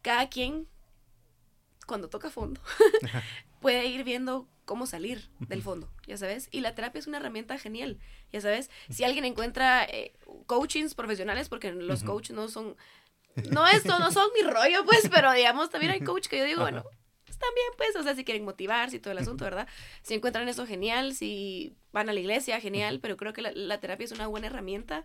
[0.00, 0.66] cada quien,
[1.84, 2.60] cuando toca fondo,
[3.60, 6.48] puede ir viendo cómo salir del fondo, ya sabes.
[6.50, 7.98] Y la terapia es una herramienta genial,
[8.32, 8.70] ya sabes.
[8.90, 10.14] Si alguien encuentra eh,
[10.46, 12.76] coachings profesionales, porque los coaches no son,
[13.50, 16.62] no esto, no son mi rollo, pues, pero digamos, también hay coach que yo digo,
[16.62, 16.84] bueno,
[17.42, 19.66] están bien, pues, o sea, si quieren motivarse y todo el asunto, ¿verdad?
[20.02, 21.14] Si encuentran eso, genial.
[21.14, 23.00] Si van a la iglesia, genial.
[23.00, 25.04] Pero creo que la, terapia es una buena herramienta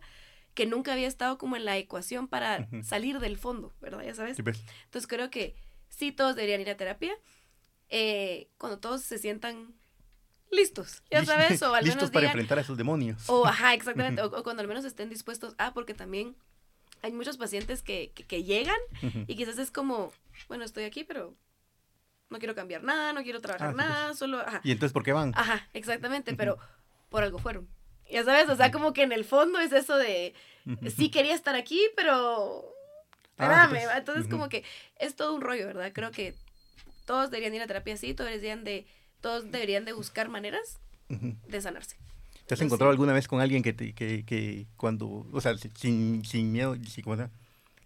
[0.54, 4.04] que nunca había estado como en la ecuación para salir del fondo, ¿verdad?
[4.04, 4.38] Ya sabes.
[4.44, 4.64] Pues.
[4.86, 5.56] Entonces creo que
[5.98, 7.14] sí todos deberían ir a terapia
[7.90, 9.74] eh, cuando todos se sientan
[10.52, 13.30] listos, ya sabes, o al listos para enfrentar a esos demonios.
[13.30, 16.36] O, ajá, exactamente, o, cuando al menos estén dispuestos a, porque también
[17.02, 18.78] hay muchos pacientes que, que, llegan
[19.28, 20.12] y quizás es como,
[20.48, 21.36] bueno, estoy aquí, pero
[22.30, 24.20] no quiero cambiar nada, no quiero trabajar ah, nada, pues.
[24.20, 24.62] solo, ajá.
[24.64, 25.32] ¿Y entonces por qué van?
[25.36, 26.58] Ajá, exactamente, pero
[27.10, 27.68] por algo fueron.
[28.10, 30.34] Ya sabes, o sea, como que en el fondo es eso de,
[30.96, 32.74] sí quería estar aquí, pero...
[33.38, 33.98] Ah, espérame, pues.
[33.98, 34.64] entonces como que
[35.00, 35.92] es todo un rollo, ¿verdad?
[35.94, 36.34] Creo que
[37.06, 38.86] todos deberían ir a terapia así, todos deberían de,
[39.22, 41.98] todos deberían de buscar maneras de sanarse.
[42.48, 46.24] ¿Te has encontrado alguna vez con alguien que, te, que, que cuando, o sea, sin,
[46.24, 47.04] sin miedo, sin,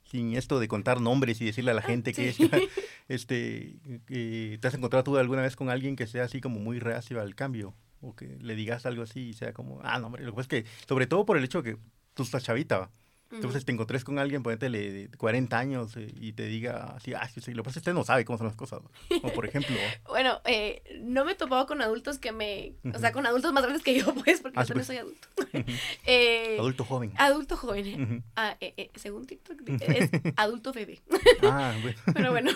[0.05, 2.37] sin esto de contar nombres y decirle a la ah, gente que es,
[3.07, 3.75] este,
[4.07, 7.33] ¿te has encontrado tú alguna vez con alguien que sea así como muy reacio al
[7.33, 7.73] cambio?
[8.01, 10.55] O que le digas algo así y sea como, ah, no, hombre, lo que pasa
[10.55, 11.79] es que, sobre todo por el hecho de que
[12.13, 12.89] tú estás chavita,
[13.31, 17.27] entonces te encontrés con alguien, ponétele de 40 años eh, y te diga así, ah,
[17.27, 18.81] sí, lo que pasa es que usted no sabe cómo son las cosas.
[19.23, 19.75] O por ejemplo.
[20.07, 22.75] bueno, eh, no me he topado con adultos que me.
[22.93, 24.87] O sea, con adultos más grandes que yo, pues, porque ah, yo también pues.
[24.87, 25.27] soy adulto.
[26.05, 27.13] eh, adulto joven.
[27.17, 28.23] Adulto joven.
[28.35, 31.01] Ah, eh, según TikTok, es adulto bebé.
[31.43, 31.99] ah, bueno.
[32.13, 32.51] Pero bueno.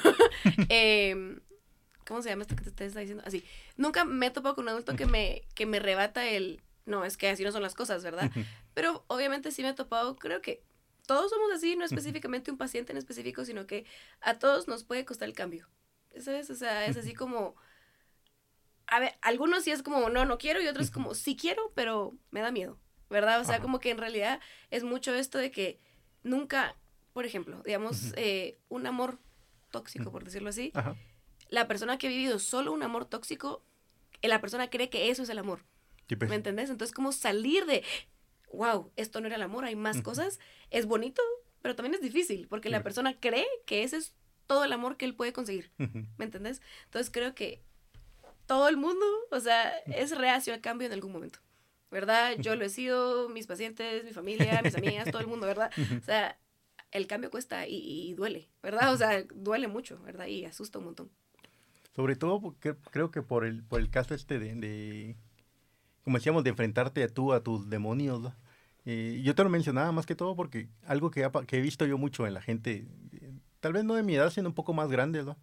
[0.69, 1.39] Em,
[2.07, 3.23] ¿Cómo se llama esto que te está diciendo?
[3.25, 3.43] Así.
[3.77, 7.17] Nunca me he topado con un adulto que me, que me rebata el no, es
[7.17, 8.31] que así no son las cosas, ¿verdad?
[8.73, 10.61] Pero obviamente sí me he topado, creo que
[11.05, 13.85] todos somos así, no específicamente un paciente en específico, sino que
[14.21, 15.67] a todos nos puede costar el cambio.
[16.19, 16.49] ¿Sabes?
[16.49, 17.55] O sea, es así como...
[18.87, 22.13] A ver, algunos sí es como, no, no quiero, y otros como, sí quiero, pero
[22.29, 22.77] me da miedo,
[23.09, 23.41] ¿verdad?
[23.41, 24.39] O sea, como que en realidad
[24.69, 25.79] es mucho esto de que
[26.21, 26.75] nunca,
[27.11, 29.17] por ejemplo, digamos, eh, un amor
[29.71, 30.71] tóxico, por decirlo así,
[31.49, 33.63] la persona que ha vivido solo un amor tóxico,
[34.21, 35.65] eh, la persona cree que eso es el amor.
[36.29, 36.69] ¿Me entendés?
[36.69, 37.83] Entonces, como salir de,
[38.53, 40.39] wow, esto no era el amor, hay más cosas,
[40.71, 41.21] es bonito,
[41.61, 44.13] pero también es difícil, porque la persona cree que ese es
[44.47, 45.71] todo el amor que él puede conseguir.
[45.77, 46.61] ¿Me entendés?
[46.85, 47.61] Entonces, creo que
[48.45, 51.39] todo el mundo, o sea, es reacio a cambio en algún momento.
[51.91, 52.35] ¿Verdad?
[52.39, 55.71] Yo lo he sido, mis pacientes, mi familia, mis amigas, todo el mundo, ¿verdad?
[56.01, 56.37] O sea,
[56.91, 58.93] el cambio cuesta y, duele, ¿verdad?
[58.93, 60.25] O sea, duele mucho, ¿verdad?
[60.27, 61.09] Y asusta un montón.
[61.95, 65.15] Sobre todo porque creo que por el, por el caso este de,
[66.03, 68.35] como decíamos, de enfrentarte a tú, a tus demonios, ¿no?
[68.85, 71.97] Eh, yo te lo mencionaba más que todo porque algo que, que he visto yo
[71.97, 72.85] mucho en la gente,
[73.59, 75.37] tal vez no de mi edad, sino un poco más grande, ¿no?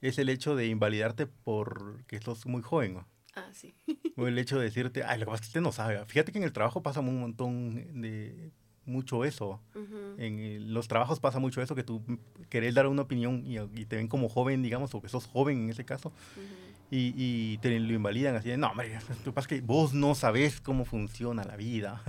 [0.00, 3.08] Es el hecho de invalidarte porque sos muy joven, ¿no?
[3.34, 3.74] Ah, sí.
[4.16, 6.04] O el hecho de decirte, ay, lo que pasa es que usted no sabe.
[6.06, 8.52] Fíjate que en el trabajo pasa un montón de
[8.84, 9.60] mucho eso.
[10.18, 12.02] En los trabajos pasa mucho eso, que tú
[12.48, 15.70] querés dar una opinión y, te ven como joven, digamos, o que sos joven en
[15.70, 16.12] ese caso,
[16.90, 19.94] y, y, te lo invalidan así de, no, hombre, lo que pasa es que vos
[19.94, 22.02] no sabés cómo funciona la vida.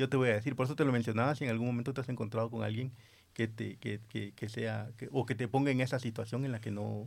[0.00, 2.00] Yo te voy a decir, por eso te lo mencionaba, si en algún momento te
[2.00, 2.90] has encontrado con alguien
[3.34, 6.60] que te que, que, que sea o que te ponga en esa situación en la
[6.62, 7.06] que no,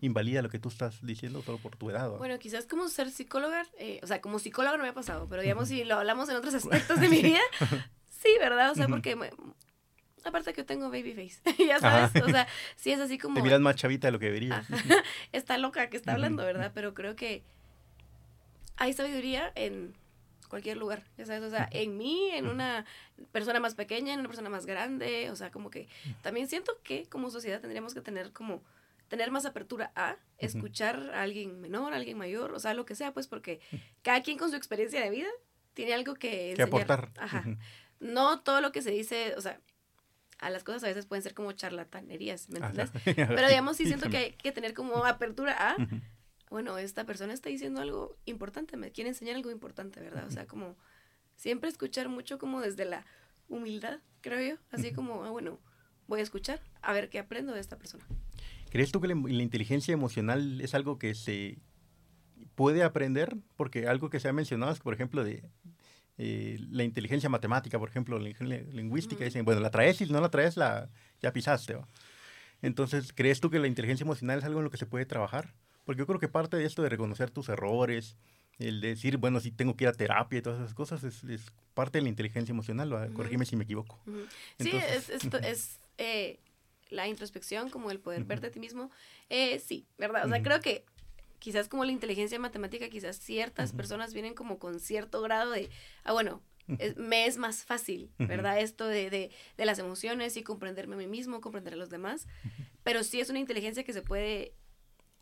[0.00, 2.10] invalida lo que tú estás diciendo solo por tu edad.
[2.10, 5.42] Bueno, quizás como ser psicóloga, eh, o sea, como psicóloga no me ha pasado, pero
[5.42, 7.40] digamos si lo hablamos en otros aspectos de mi vida,
[8.10, 8.72] sí, ¿verdad?
[8.72, 9.16] O sea, porque
[10.24, 13.36] aparte que yo tengo baby face, ya sabes, o sea, sí es así como...
[13.36, 14.66] Te miras más chavita de lo que deberías.
[15.32, 16.72] está loca que está hablando, ¿verdad?
[16.74, 17.44] Pero creo que
[18.76, 19.94] hay sabiduría en
[20.48, 22.84] cualquier lugar, ya sabes, o sea, en mí, en una
[23.32, 25.88] persona más pequeña, en una persona más grande, o sea, como que
[26.22, 28.62] también siento que como sociedad tendríamos que tener como
[29.08, 32.94] tener más apertura a escuchar a alguien menor, a alguien mayor, o sea, lo que
[32.94, 33.60] sea, pues porque
[34.02, 35.28] cada quien con su experiencia de vida
[35.74, 37.10] tiene algo que, que aportar.
[37.18, 37.44] Ajá.
[38.00, 39.60] No todo lo que se dice, o sea,
[40.38, 42.90] a las cosas a veces pueden ser como charlatanerías, ¿me entiendes?
[43.04, 45.76] Pero digamos, sí siento que hay que tener como apertura a
[46.50, 50.26] bueno, esta persona está diciendo algo importante, me quiere enseñar algo importante, ¿verdad?
[50.26, 50.76] O sea, como
[51.36, 53.04] siempre escuchar mucho como desde la
[53.48, 55.60] humildad, creo yo, así como, ah, bueno,
[56.06, 58.04] voy a escuchar, a ver qué aprendo de esta persona.
[58.70, 61.58] ¿Crees tú que la, inteligencia emocional es algo que se
[62.54, 63.36] puede aprender?
[63.56, 65.48] Porque algo que se ha mencionado es, por ejemplo, de
[66.18, 68.28] eh, la inteligencia matemática, por ejemplo, la
[68.72, 71.76] lingüística, dicen, bueno, la traes y no la traes, la, ya pisaste.
[72.62, 75.54] Entonces, ¿crees tú que la inteligencia emocional es algo en lo que se puede trabajar?
[75.86, 78.16] Porque yo creo que parte de esto de reconocer tus errores,
[78.58, 81.22] el decir, bueno, si tengo que ir a terapia y todas esas cosas, es,
[81.74, 83.12] parte de la inteligencia emocional.
[83.14, 83.98] Corrígeme si me equivoco.
[84.58, 86.40] sí, es, es, eh,
[86.90, 88.90] la introspección, como el poder verte a ti mismo.
[89.30, 90.26] Eh, sí, ¿verdad?
[90.26, 90.84] O sea, creo que
[91.38, 95.70] quizás como la inteligencia matemática, quizás ciertas personas vienen como con cierto grado de,
[96.02, 96.42] ah, bueno,
[96.96, 98.58] me es más fácil, ¿verdad?
[98.58, 102.26] Esto de, de, de, las emociones y comprenderme a mí mismo, comprender a los demás.
[102.82, 104.54] Pero sí es una inteligencia que se puede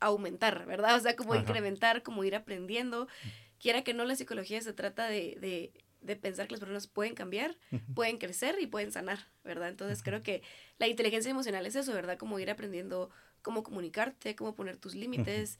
[0.00, 0.96] aumentar, ¿verdad?
[0.96, 3.08] O sea, como incrementar, como ir aprendiendo.
[3.58, 5.72] Quiera que no, la psicología se trata de,
[6.20, 7.56] pensar que las personas pueden cambiar,
[7.94, 9.68] pueden crecer y pueden sanar, ¿verdad?
[9.68, 10.42] Entonces creo que
[10.78, 12.18] la inteligencia emocional es eso, ¿verdad?
[12.18, 13.10] Como ir aprendiendo
[13.42, 15.58] cómo comunicarte, cómo poner tus límites,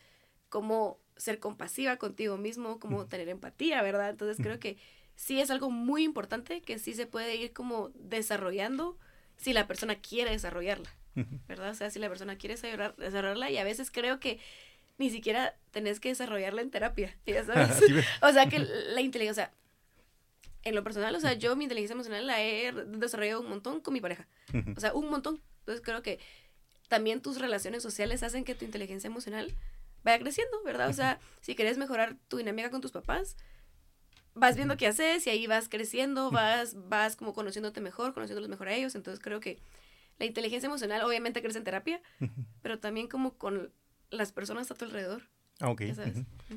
[0.49, 4.11] cómo ser compasiva contigo mismo, cómo tener empatía, ¿verdad?
[4.11, 4.77] Entonces creo que
[5.17, 8.99] sí es algo muy importante que sí se puede ir como desarrollando
[9.37, 10.91] si la persona quiere desarrollarla.
[11.49, 11.71] ¿verdad?
[11.71, 14.39] O sea, si la persona quiere desarrollarla y a veces creo que
[14.99, 17.81] ni siquiera tenés que desarrollarla en terapia, ¿ya sabes?
[18.23, 19.53] o sea, que la inteligencia,
[20.63, 23.93] en lo personal, o sea, yo mi inteligencia emocional la he desarrollado un montón con
[23.93, 24.27] mi pareja,
[24.77, 25.41] o sea, un montón.
[25.61, 26.19] Entonces creo que
[26.89, 29.53] también tus relaciones sociales hacen que tu inteligencia emocional
[30.05, 30.89] vaya creciendo, ¿verdad?
[30.89, 33.37] O sea, si quieres mejorar tu dinámica con tus papás,
[34.35, 38.69] vas viendo qué haces y ahí vas creciendo, vas, vas como conociéndote mejor, conociéndolos mejor
[38.69, 38.95] a ellos.
[38.95, 39.59] Entonces creo que
[40.19, 42.01] la inteligencia emocional obviamente crece en terapia,
[42.63, 43.73] pero también como con
[44.11, 45.23] las personas a tu alrededor.
[45.61, 45.83] Ah, ok.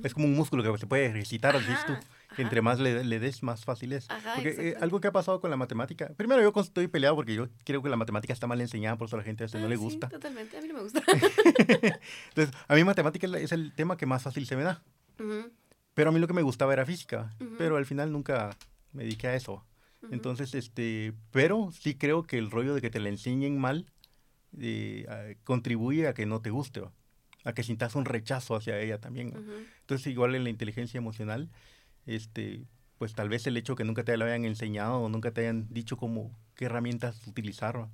[0.04, 1.94] Es como un músculo que se puede ejercitar, tú.
[2.38, 4.08] Entre más le, le, des, más fácil es.
[4.36, 6.12] porque eh, algo que ha pasado con la matemática.
[6.18, 9.16] Primero, yo estoy peleado porque yo creo que la matemática está mal enseñada, por eso
[9.16, 10.10] a la gente a no ah, le gusta.
[10.10, 11.02] totalmente, a mí no me gusta.
[12.30, 14.84] Entonces, a mí matemática es el tema que más fácil se me da.
[15.94, 17.34] Pero a mí lo que me gustaba era física.
[17.58, 18.58] Pero al final nunca
[18.94, 19.64] me dediqué a eso.
[20.12, 23.92] Entonces, este, pero sí creo que el rollo de que te la enseñen mal
[24.60, 26.84] eh, contribuye a que no te guste,
[27.44, 29.34] a que sientas un rechazo hacia ella también.
[29.82, 31.50] Entonces, igual en la inteligencia emocional,
[32.06, 32.66] este,
[32.98, 35.68] pues tal vez el hecho que nunca te lo hayan enseñado o nunca te hayan
[35.70, 37.88] dicho cómo, qué herramientas utilizar.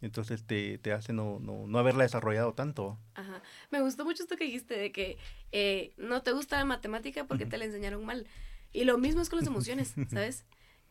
[0.00, 2.98] Entonces te, te hace no, no, no, haberla desarrollado tanto.
[3.14, 3.42] Ajá.
[3.70, 5.18] Me gustó mucho esto que dijiste de que
[5.52, 8.26] eh, no te gusta la matemática porque te la enseñaron mal.
[8.72, 10.46] Y lo mismo es con las emociones, ¿sabes?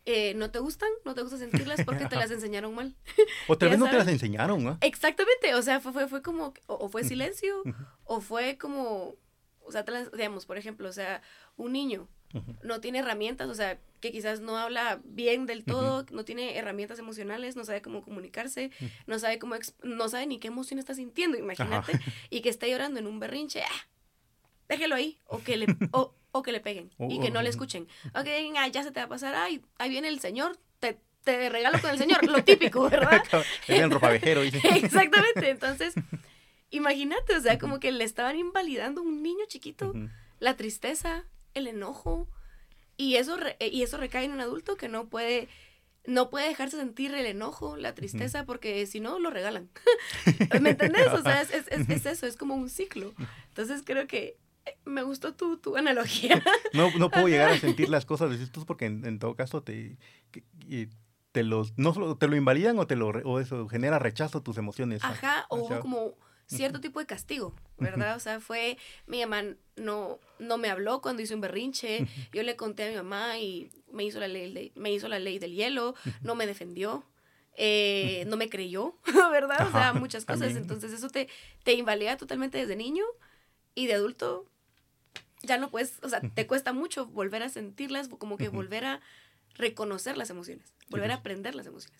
[0.06, 2.94] Eh, no te gustan, no te gusta sentirlas porque te las enseñaron mal.
[3.48, 4.78] O tal vez no te las enseñaron, ¿no?
[4.80, 7.62] Exactamente, o sea, fue, fue, fue como, o, fue silencio,
[8.04, 9.16] o fue como,
[9.60, 11.22] o sea, digamos, por ejemplo, o sea,
[11.56, 12.08] un niño
[12.62, 16.98] no tiene herramientas, o sea, que quizás no habla bien del todo, no tiene herramientas
[16.98, 18.70] emocionales, no sabe cómo comunicarse,
[19.06, 21.98] no sabe cómo, no sabe ni qué emoción está sintiendo, imagínate,
[22.30, 23.88] y que esté llorando en un berrinche, ¡ah!
[24.68, 27.88] déjelo ahí, o que le, o, o que le peguen, y que no le escuchen.
[28.14, 28.26] Ok,
[28.72, 31.90] ya se te va a pasar, ay, ahí viene el señor, te, te regalo con
[31.90, 33.22] el señor, lo típico, ¿verdad?
[33.68, 34.42] el ropavejero.
[34.42, 35.94] Exactamente, entonces,
[36.70, 39.92] imagínate, o sea, como que le estaban invalidando a un niño chiquito,
[40.38, 42.28] la tristeza, el enojo,
[42.96, 45.48] y eso, y eso recae en un adulto que no puede
[46.06, 49.68] no puede dejarse sentir el enojo, la tristeza, porque si no, lo regalan.
[50.60, 51.08] ¿Me entendés?
[51.08, 53.14] O sea, es, es, es, eso, es como un ciclo.
[53.48, 54.38] Entonces creo que
[54.84, 56.42] me gustó tu, tu analogía.
[56.72, 59.98] No, no puedo llegar a sentir las cosas de estos porque en, todo caso te,
[61.32, 64.56] te, los, no solo te lo invalidan o, te lo, o eso genera rechazo tus
[64.56, 65.02] emociones.
[65.02, 66.14] Ajá, o como
[66.46, 68.16] cierto tipo de castigo, ¿verdad?
[68.16, 72.56] O sea, fue, mi mamá no, no me habló cuando hice un berrinche, yo le
[72.56, 75.94] conté a mi mamá y me hizo la ley, me hizo la ley del hielo,
[76.22, 77.04] no me defendió.
[77.62, 78.94] Eh, no me creyó,
[79.32, 79.66] ¿verdad?
[79.66, 80.54] O sea, muchas cosas.
[80.54, 81.28] Entonces eso te,
[81.62, 83.04] te invalida totalmente desde niño
[83.74, 84.46] y de adulto
[85.42, 89.00] ya no puedes, o sea, te cuesta mucho volver a sentirlas, como que volver a
[89.54, 91.98] reconocer las emociones, volver a aprender las emociones.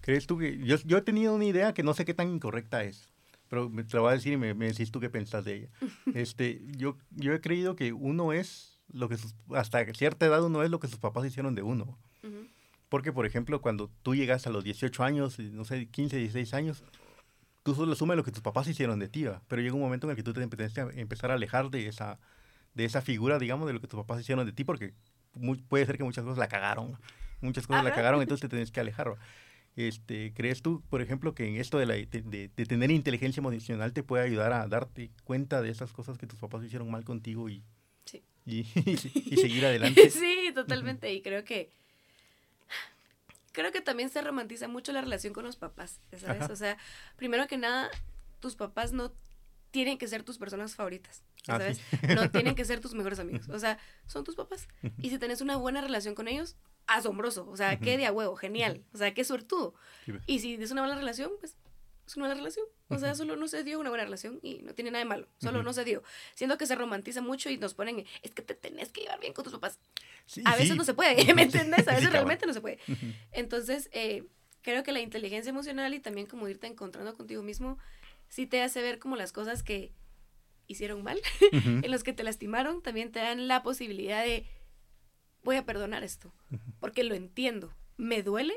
[0.00, 2.84] ¿Crees tú que yo, yo he tenido una idea que no sé qué tan incorrecta
[2.84, 3.08] es,
[3.48, 5.68] pero te lo voy a decir y me, me decís tú qué pensás de ella.
[6.14, 9.16] este, yo, yo he creído que uno es lo que
[9.54, 11.98] hasta cierta edad uno es lo que sus papás hicieron de uno.
[12.88, 16.84] Porque, por ejemplo, cuando tú llegas a los 18 años, no sé, 15, 16 años,
[17.66, 20.12] tú solo asumes lo que tus papás hicieron de ti, pero llega un momento en
[20.12, 22.20] el que tú te empiezas a empezar a alejar de esa,
[22.74, 24.94] de esa figura, digamos, de lo que tus papás hicieron de ti, porque
[25.68, 26.96] puede ser que muchas cosas la cagaron,
[27.40, 29.16] muchas cosas la cagaron, entonces te tienes que alejar.
[29.74, 34.04] Este, ¿Crees tú, por ejemplo, que en esto de, la, de, tener inteligencia emocional te
[34.04, 37.64] puede ayudar a darte cuenta de esas cosas que tus papás hicieron mal contigo y,
[38.46, 40.08] y, y, seguir adelante?
[40.10, 41.12] Sí, totalmente.
[41.12, 41.70] Y creo que
[43.56, 46.50] creo que también se romantiza mucho la relación con los papás, ¿sabes?
[46.50, 46.76] O sea,
[47.16, 47.90] primero que nada,
[48.38, 49.14] tus papás no
[49.70, 51.80] tienen que ser tus personas favoritas, ah, ¿sabes?
[52.14, 54.68] No tienen que ser tus mejores amigos, o sea, son tus papás.
[54.98, 58.36] Y si tenés una buena relación con ellos, asombroso, o sea, qué de a huevo,
[58.36, 59.72] genial, o sea, qué suertudo.
[60.26, 61.56] Y si es una buena relación, pues
[62.06, 62.66] es una buena relación.
[62.88, 65.28] O sea, solo no se dio una buena relación y no tiene nada de malo.
[65.40, 66.02] Solo no se dio.
[66.34, 69.32] Siendo que se romantiza mucho y nos ponen, es que te tenés que llevar bien
[69.32, 69.80] con tus papás.
[70.44, 71.88] a veces no se puede, ¿me entiendes?
[71.88, 72.78] A veces realmente no se puede.
[73.32, 74.24] Entonces, eh,
[74.62, 77.78] creo que la inteligencia emocional y también como irte encontrando contigo mismo,
[78.28, 79.92] sí te hace ver como las cosas que
[80.68, 81.20] hicieron mal,
[81.52, 84.46] en los que te lastimaron, también te dan la posibilidad de,
[85.42, 86.32] voy a perdonar esto,
[86.80, 87.72] porque lo entiendo.
[87.96, 88.54] Me duele,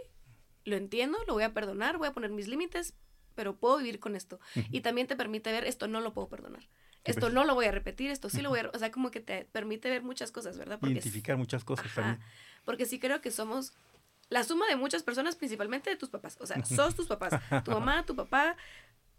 [0.66, 2.94] lo entiendo, lo voy a perdonar, voy a poner mis límites,
[3.40, 4.38] pero puedo vivir con esto.
[4.70, 6.68] Y también te permite ver, esto no lo puedo perdonar.
[7.06, 8.70] Esto no lo voy a repetir, esto sí lo voy a...
[8.74, 10.78] O sea, como que te permite ver muchas cosas, ¿verdad?
[10.82, 12.20] Identificar muchas cosas también.
[12.66, 13.72] Porque sí creo que somos
[14.28, 16.36] la suma de muchas personas, principalmente de tus papás.
[16.42, 17.42] O sea, sos tus papás.
[17.64, 18.58] Tu mamá, tu papá.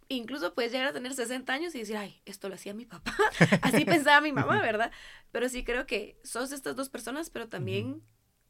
[0.09, 3.17] Incluso puedes llegar a tener 60 años y decir, ay, esto lo hacía mi papá.
[3.63, 4.93] Así pensaba mi mamá, ¿verdad?
[5.33, 8.03] Pero sí creo que sos estas dos personas, pero también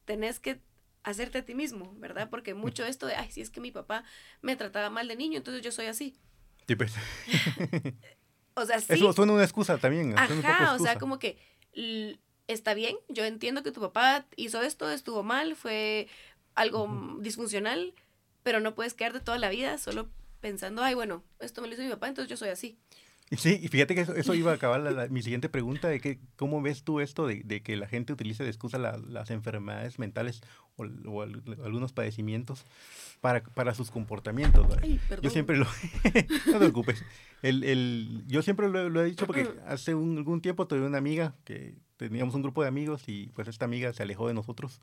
[0.05, 0.61] tenés que
[1.03, 2.29] hacerte a ti mismo, ¿verdad?
[2.31, 4.05] Porque mucho esto de, ay, si es que mi papá
[4.43, 6.17] me trataba mal de niño, entonces yo soy así.
[6.67, 6.95] Sí, pues.
[8.55, 8.95] o sea, sí.
[8.95, 10.19] Eso suena una excusa también.
[10.19, 11.39] Ajá, o sea, como que
[12.47, 16.09] está bien, yo entiendo que tu papá hizo esto, estuvo mal, fue
[16.55, 17.95] algo disfuncional,
[18.43, 20.09] pero no puedes quedarte toda la vida solo
[20.41, 22.79] pensando, ay, bueno, esto me lo hizo mi papá, entonces yo soy así.
[23.37, 26.83] Sí, y fíjate que eso, iba a acabar mi siguiente pregunta, de que, ¿cómo ves
[26.83, 30.43] tú esto de, de que la gente utilice de excusa las enfermedades mentales
[30.77, 32.65] o, algunos padecimientos
[33.21, 34.67] para, para sus comportamientos?
[35.23, 35.65] yo siempre lo...
[36.47, 37.05] no te preocupes.
[37.43, 41.37] El, el, yo siempre lo, he dicho porque hace un, algún tiempo tuve una amiga
[41.45, 44.81] que teníamos un grupo de amigos y pues esta amiga se alejó de nosotros.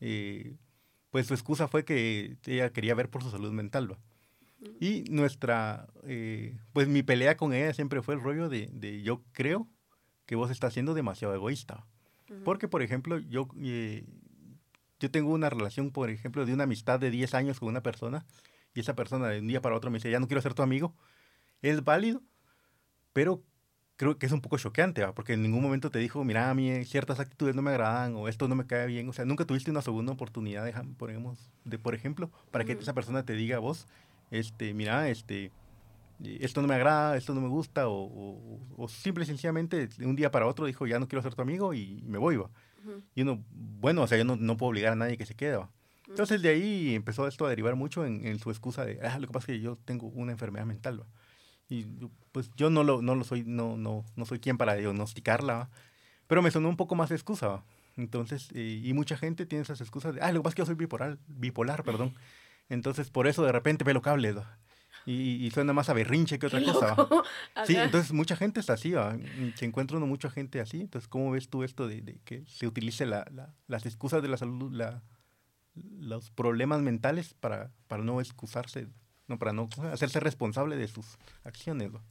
[0.00, 0.56] Eh,
[1.10, 3.98] pues su excusa fue que ella quería ver por su salud mental, ¿va?
[4.80, 9.22] Y nuestra, eh, pues mi pelea con ella siempre fue el rollo de, de, yo
[9.32, 9.68] creo
[10.24, 11.86] que vos estás siendo demasiado egoísta.
[12.44, 14.04] Porque, por ejemplo, yo, eh,
[14.98, 18.26] yo tengo una relación, por ejemplo, de una amistad de 10 años con una persona
[18.74, 20.62] y esa persona de un día para otro me dice, ya no quiero ser tu
[20.62, 20.94] amigo.
[21.62, 22.22] Es válido,
[23.12, 23.42] pero
[23.96, 25.14] creo que es un poco choqueante, ¿va?
[25.14, 28.28] porque en ningún momento te dijo, mira, a mí ciertas actitudes no me agradan o
[28.28, 29.08] esto no me cae bien.
[29.08, 33.34] O sea, nunca tuviste una segunda oportunidad, de por ejemplo, para que esa persona te
[33.34, 33.86] diga a vos,
[34.30, 35.52] este, mira, este,
[36.24, 40.16] esto no me agrada, esto no me gusta, o, o, simple y sencillamente de un
[40.16, 42.50] día para otro dijo, ya no quiero ser tu amigo y me voy, va.
[43.16, 45.56] Y uno, bueno, o sea, yo no, no, puedo obligar a nadie que se quede,
[45.56, 45.70] va.
[46.08, 49.26] Entonces de ahí empezó esto a derivar mucho en, en, su excusa de, ah, lo
[49.26, 51.06] que pasa es que yo tengo una enfermedad mental, ¿va?
[51.68, 51.84] Y
[52.30, 55.68] pues yo no lo, no lo soy, no, no, no soy quien para diagnosticarla,
[56.28, 57.64] pero me sonó un poco más excusa,
[57.96, 60.62] Entonces, eh, y mucha gente tiene esas excusas de, ah, lo que pasa es que
[60.62, 62.14] yo soy bipolar, bipolar, perdón.
[62.68, 64.36] Entonces, por eso de repente pelo cables,
[65.04, 66.96] y, y, suena más a berrinche que otra cosa.
[67.64, 69.16] Sí, entonces mucha gente está así, ¿va?
[69.54, 70.80] se encuentra uno mucha gente así.
[70.80, 74.28] Entonces, ¿cómo ves tú esto de, de que se utilice la, la, las excusas de
[74.28, 75.02] la salud, la,
[75.74, 78.88] los problemas mentales para, para no excusarse,
[79.28, 81.94] no para no hacerse responsable de sus acciones?
[81.94, 82.02] ¿va?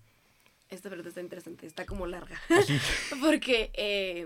[0.70, 2.40] Esta pregunta está interesante, está como larga.
[3.22, 3.72] Porque...
[3.74, 4.26] Eh,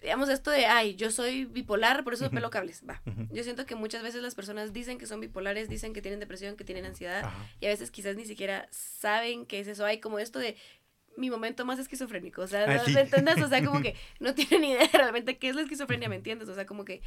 [0.00, 3.02] digamos, esto de, ay, yo soy bipolar, por eso pelo cables, va.
[3.30, 6.56] Yo siento que muchas veces las personas dicen que son bipolares, dicen que tienen depresión,
[6.56, 7.30] que tienen ansiedad,
[7.60, 9.84] y a veces quizás ni siquiera saben qué es eso.
[9.84, 10.56] Hay como esto de
[11.16, 13.42] mi momento más esquizofrénico, o sea, ah, ¿me entiendes?
[13.42, 16.48] O sea, como que no tienen ni idea realmente qué es la esquizofrenia, ¿me entiendes?
[16.48, 17.02] O sea, como que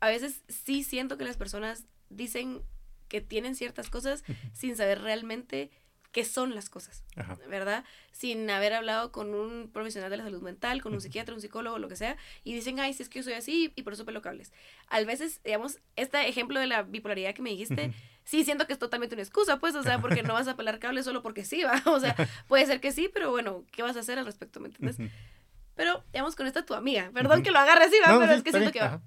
[0.00, 2.62] a veces sí siento que las personas dicen
[3.08, 5.70] que tienen ciertas cosas sin saber realmente
[6.14, 7.02] qué son las cosas,
[7.48, 7.84] ¿verdad?
[8.12, 11.80] Sin haber hablado con un profesional de la salud mental, con un psiquiatra, un psicólogo,
[11.80, 14.04] lo que sea, y dicen, ay, si es que yo soy así y por eso
[14.04, 14.52] pelo cables.
[14.86, 18.78] A veces, digamos, este ejemplo de la bipolaridad que me dijiste, sí siento que es
[18.78, 21.62] totalmente una excusa, pues, o sea, porque no vas a pelar cables solo porque sí,
[21.64, 22.14] va, o sea,
[22.46, 25.10] puede ser que sí, pero bueno, ¿qué vas a hacer al respecto, me entiendes?
[25.74, 28.52] Pero, digamos, con esta tu amiga, perdón que lo agarre así, va, pero es que
[28.52, 29.02] siento que va.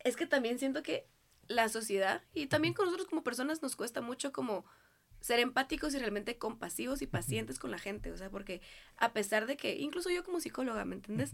[0.00, 1.06] Es que también siento que
[1.46, 4.66] la sociedad y también con nosotros como personas nos cuesta mucho como
[5.20, 8.60] ser empáticos y realmente compasivos y pacientes con la gente, o sea, porque
[8.96, 11.32] a pesar de que, incluso yo como psicóloga, ¿me entiendes?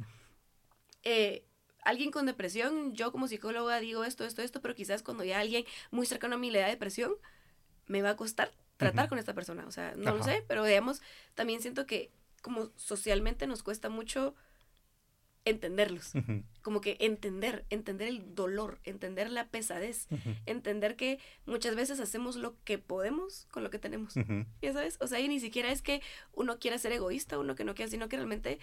[1.02, 1.44] Eh,
[1.84, 5.64] alguien con depresión, yo como psicóloga digo esto, esto, esto, pero quizás cuando ya alguien
[5.90, 7.12] muy cercano a mí le da depresión,
[7.86, 11.00] me va a costar tratar con esta persona, o sea, no lo sé, pero digamos,
[11.34, 12.10] también siento que
[12.42, 14.34] como socialmente nos cuesta mucho
[15.44, 16.12] entenderlos.
[16.62, 20.08] Como que entender, entender el dolor, entender la pesadez,
[20.46, 24.14] entender que muchas veces hacemos lo que podemos con lo que tenemos.
[24.62, 24.96] ¿Ya sabes?
[25.00, 26.02] O sea, y ni siquiera es que
[26.32, 28.58] uno quiera ser egoísta, uno que no quiera, sino que realmente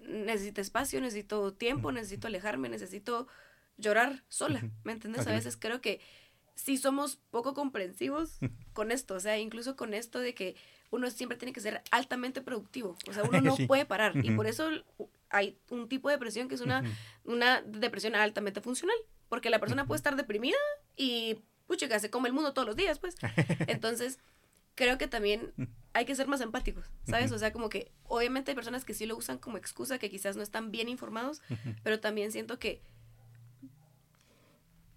[0.00, 3.28] necesita espacio, necesito tiempo, necesito alejarme, necesito
[3.76, 4.68] llorar sola.
[4.84, 5.26] ¿Me entiendes?
[5.26, 6.00] A veces creo que
[6.54, 8.38] si somos poco comprensivos
[8.72, 10.56] con esto, o sea, incluso con esto de que
[10.90, 14.46] uno siempre tiene que ser altamente productivo, o sea, uno no puede parar y por
[14.46, 14.70] eso
[15.30, 16.82] hay un tipo de depresión que es una,
[17.24, 18.96] una depresión altamente funcional,
[19.28, 20.58] porque la persona puede estar deprimida
[20.96, 23.16] y, pucha, se come el mundo todos los días, pues.
[23.66, 24.18] Entonces,
[24.74, 25.52] creo que también
[25.92, 27.32] hay que ser más empáticos, ¿sabes?
[27.32, 30.36] O sea, como que obviamente hay personas que sí lo usan como excusa, que quizás
[30.36, 31.42] no están bien informados,
[31.82, 32.82] pero también siento que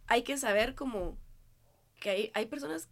[0.08, 1.18] hay que saber como
[2.00, 2.90] que hay, hay personas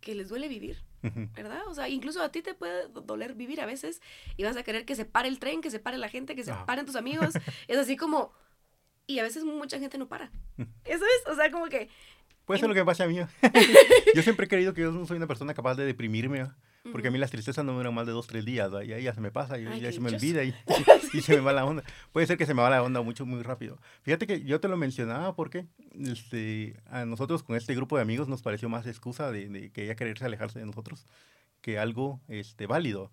[0.00, 0.85] que les duele vivir
[1.34, 1.66] ¿verdad?
[1.68, 4.00] O sea, incluso a ti te puede doler vivir a veces
[4.36, 6.44] y vas a querer que se pare el tren, que se pare la gente, que
[6.44, 7.34] se paren tus amigos.
[7.68, 8.32] es así como...
[9.08, 10.32] Y a veces mucha gente no para.
[10.84, 11.88] Eso es, o sea, como que...
[12.44, 13.16] Puede ser lo que pasa a mí.
[14.14, 16.46] yo siempre he creído que yo no soy una persona capaz de deprimirme.
[16.92, 19.02] Porque a mí las tristezas no me duran más de dos, tres días, y ahí
[19.02, 20.54] ya se me pasa, y ya se me olvida y,
[21.12, 21.82] y, se me va la onda.
[22.12, 23.78] Puede ser que se me va la onda mucho, muy rápido.
[24.02, 25.66] Fíjate que yo te lo mencionaba porque
[25.98, 29.84] este, a nosotros con este grupo de amigos nos pareció más excusa de, de que
[29.84, 31.06] ella quererse alejarse de nosotros
[31.66, 33.10] que algo este, válido.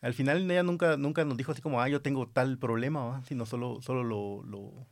[0.00, 3.44] Al final ella nunca, nunca nos dijo así como, ah, yo tengo tal problema, sino
[3.44, 4.86] solo, solo lo, lo,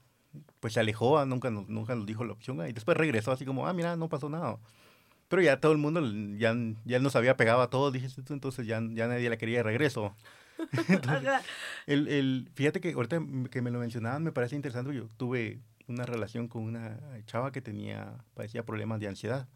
[0.59, 3.69] pues se alejó, nunca, nos, nunca nos dijo la opción, y después regresó así como,
[3.69, 4.59] ah, mira, no pasó nada.
[5.29, 6.03] Pero ya todo el mundo,
[6.37, 9.63] ya, ya nos había pegado a todos, dije entonces ya, ya nadie la quería de
[9.65, 10.15] regreso.
[11.87, 16.07] el, el, fíjate que ahorita que me lo mencionaban me parece interesante, yo tuve una
[16.07, 19.49] relación con una chava que tenía, padecía problemas de ansiedad.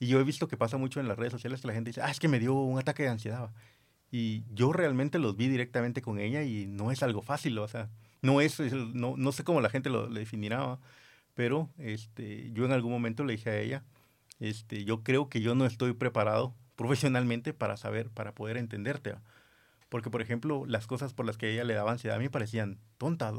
[0.00, 2.02] Y yo he visto que pasa mucho en las redes sociales que la gente dice,
[2.02, 3.50] ah, es que me dio un ataque de ansiedad.
[4.10, 7.90] Y yo realmente los vi directamente con ella y no es algo fácil, o sea,
[8.22, 10.78] no es, no, no sé cómo la gente lo, lo definirá,
[11.34, 13.84] pero este, yo en algún momento le dije a ella,
[14.40, 19.14] este, yo creo que yo no estoy preparado profesionalmente para saber, para poder entenderte.
[19.88, 22.78] Porque, por ejemplo, las cosas por las que ella le daba ansiedad a mí parecían
[22.98, 23.34] tontas.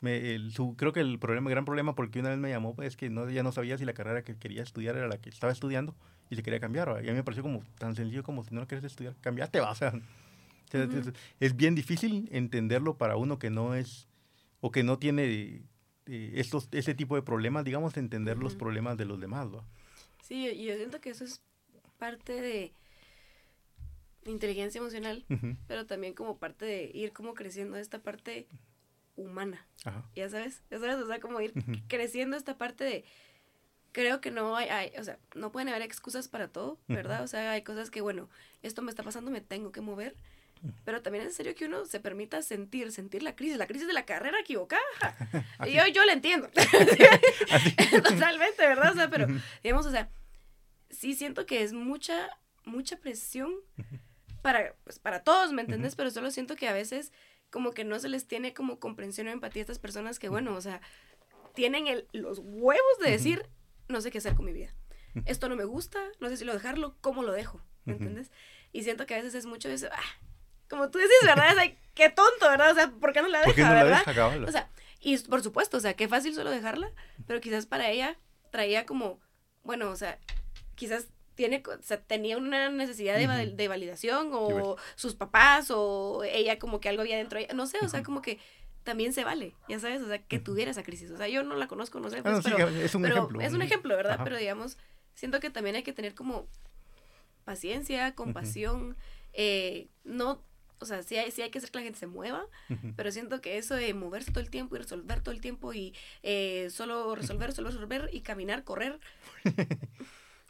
[0.00, 3.10] Me, su, creo que el problema, gran problema, porque una vez me llamó, es que
[3.10, 5.94] no, ya no sabía si la carrera que quería estudiar era la que estaba estudiando
[6.30, 6.88] y se quería cambiar.
[7.04, 9.70] Y a mí me pareció como tan sencillo como si no quieres estudiar, cambiate, va.
[9.70, 9.92] O sea,
[11.40, 14.08] es bien difícil entenderlo para uno que no es
[14.60, 15.62] o que no tiene
[16.06, 19.48] eh, estos, ese tipo de problemas, digamos, entender los problemas de los demás.
[19.48, 19.64] ¿va?
[20.22, 21.42] Sí, y yo siento que eso es
[21.98, 22.72] parte de,
[24.24, 25.24] inteligencia emocional,
[25.66, 28.46] pero también como parte de ir como creciendo esta parte
[29.16, 29.66] humana.
[30.14, 31.52] Ya sabes, ya sabes, o sea, como ir
[31.88, 33.04] creciendo esta parte de
[33.92, 37.22] creo que no hay, hay, o sea, no pueden haber excusas para todo, ¿verdad?
[37.22, 38.28] O sea, hay cosas que, bueno,
[38.62, 40.16] esto me está pasando, me tengo que mover.
[40.84, 43.92] Pero también es necesario que uno se permita sentir, sentir la crisis, la crisis de
[43.92, 44.82] la carrera equivocada.
[45.66, 46.48] y yo, yo la entiendo.
[48.02, 48.92] Totalmente, ¿verdad?
[48.92, 49.26] O sea, pero,
[49.62, 50.08] digamos, o sea,
[50.90, 52.28] sí siento que es mucha,
[52.64, 53.52] mucha presión
[54.42, 55.96] para, pues, para todos, ¿me entendés?
[55.96, 57.12] Pero solo siento que a veces
[57.50, 60.54] como que no se les tiene como comprensión o empatía a estas personas que, bueno,
[60.54, 60.80] o sea,
[61.54, 63.46] tienen el, los huevos de decir,
[63.88, 64.74] no sé qué hacer con mi vida.
[65.26, 67.60] Esto no me gusta, no sé si lo dejarlo, ¿cómo lo dejo?
[67.84, 68.30] ¿Me entiendes?
[68.72, 70.20] Y siento que a veces es mucho eso, ah,
[70.72, 71.52] como tú dices, ¿verdad?
[71.62, 72.70] Es qué tonto, ¿verdad?
[72.70, 74.02] O sea, ¿por qué no la deja, ¿Por qué no verdad?
[74.06, 74.70] La deja, o sea,
[75.00, 76.90] y por supuesto, o sea, qué fácil solo dejarla,
[77.26, 78.16] pero quizás para ella
[78.50, 79.20] traía como,
[79.64, 80.18] bueno, o sea,
[80.74, 86.58] quizás tiene, o sea, tenía una necesidad de, de validación o sus papás o ella
[86.58, 88.38] como que algo había dentro de ella, no sé, o sea, como que
[88.82, 91.10] también se vale, ya sabes, o sea, que tuviera esa crisis.
[91.10, 93.42] O sea, yo no la conozco, no sé, pues, pero, es un ejemplo.
[93.42, 94.20] Es un ejemplo, ¿verdad?
[94.24, 94.78] Pero digamos,
[95.12, 96.48] siento que también hay que tener como
[97.44, 98.96] paciencia, compasión,
[99.34, 100.42] eh, no,
[100.82, 102.44] o sea, sí hay, sí hay que hacer que la gente se mueva,
[102.96, 105.94] pero siento que eso de moverse todo el tiempo y resolver todo el tiempo y
[106.22, 109.00] eh, solo resolver, solo resolver y caminar, correr.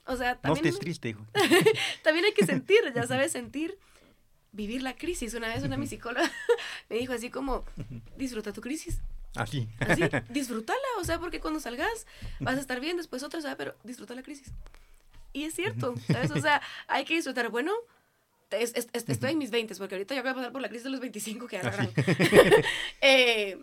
[0.05, 0.65] O sea, también...
[0.65, 1.25] No estés triste, hijo.
[2.03, 3.79] también hay que sentir, ya sabes, sentir
[4.53, 5.35] vivir la crisis.
[5.35, 6.31] Una vez una mi psicóloga
[6.91, 7.65] me dijo así como,
[8.17, 9.01] disfruta tu crisis.
[9.35, 9.69] Así.
[9.81, 12.07] Así, disfrútala, o sea, porque cuando salgas
[12.41, 13.57] vas a estar bien, después otra, ¿sabes?
[13.57, 14.53] Pero disfruta la crisis.
[15.33, 16.31] Y es cierto, ¿sabes?
[16.33, 17.49] O sea, hay que disfrutar.
[17.49, 17.73] Bueno,
[18.59, 21.01] estoy en mis 20, porque ahorita ya voy a pasar por la crisis de los
[21.01, 21.91] 25 que agarran.
[23.01, 23.59] eh,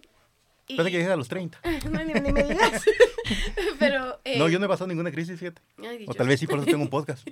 [0.67, 0.77] y...
[0.77, 1.59] que llegues a los 30.
[1.89, 2.85] no, ni, me digas.
[3.79, 4.37] Pero, eh...
[4.37, 5.61] No, yo no he pasado ninguna crisis, fíjate.
[6.07, 7.27] o tal vez sí, por eso tengo un podcast.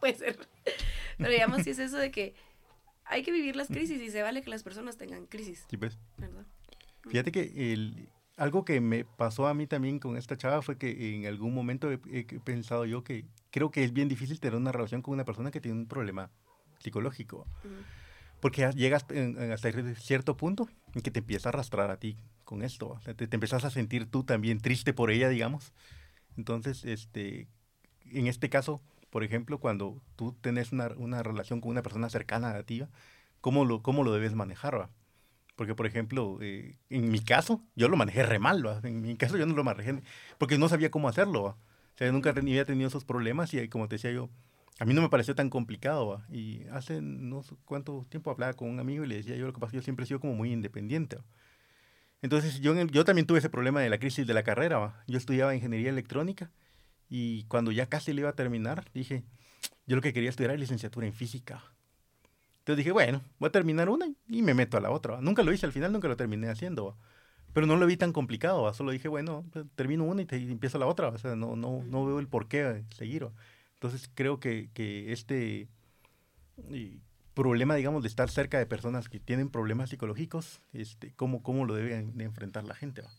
[0.00, 0.38] Puede ser.
[1.18, 2.34] Pero digamos, si es eso de que
[3.04, 5.64] hay que vivir las crisis y se vale que las personas tengan crisis.
[5.70, 5.98] Sí, pues.
[6.18, 6.44] ¿Verdad?
[7.08, 11.14] Fíjate que el, algo que me pasó a mí también con esta chava fue que
[11.14, 15.02] en algún momento he, pensado yo que creo que es bien difícil tener una relación
[15.02, 16.30] con una persona que tiene un problema
[16.86, 17.46] psicológico.
[18.40, 19.04] Porque llegas
[19.52, 23.00] hasta cierto punto en que te empieza a arrastrar a ti con esto.
[23.04, 25.72] te, te empiezas a sentir tú también triste por ella, digamos.
[26.36, 27.48] Entonces, este,
[28.12, 28.80] en este caso,
[29.10, 32.84] por ejemplo, cuando tú tienes una, una, relación con una persona cercana a ti,
[33.40, 34.78] ¿cómo lo, cómo lo debes manejar?
[34.78, 34.90] ¿va?
[35.56, 38.80] Porque, por ejemplo, eh, en mi caso, yo lo manejé re mal, ¿va?
[38.84, 40.02] En mi caso yo no lo manejé
[40.38, 41.50] porque no sabía cómo hacerlo, ¿va?
[41.50, 44.28] O sea, nunca había tenido esos problemas y como te decía yo,
[44.78, 46.26] a mí no me pareció tan complicado, ¿va?
[46.30, 49.52] Y hace no sé cuánto tiempo hablaba con un amigo y le decía yo lo
[49.52, 51.18] que pasa, yo siempre he sido como muy independiente,
[52.22, 55.04] Entonces, yo, yo también tuve ese problema de la crisis de la carrera, ¿va?
[55.06, 56.50] Yo estudiaba ingeniería electrónica
[57.08, 59.24] y cuando ya casi le iba a terminar, dije,
[59.86, 61.62] yo lo que quería estudiar era licenciatura en física.
[62.58, 65.20] Entonces dije, bueno, voy a terminar una y me meto a la otra.
[65.20, 66.96] Nunca lo hice, al final nunca lo terminé haciendo.
[67.52, 70.78] Pero no lo vi tan complicado, solo dije, bueno, pues, termino una y, te, empiezo
[70.78, 71.08] la otra.
[71.08, 73.28] O sea, no, no, no veo el por qué seguir.
[73.76, 75.68] Entonces creo que, que este
[77.34, 81.74] problema, digamos, de estar cerca de personas que tienen problemas psicológicos, este, cómo, cómo lo
[81.74, 83.02] debe de enfrentar la gente.
[83.02, 83.10] ¿va?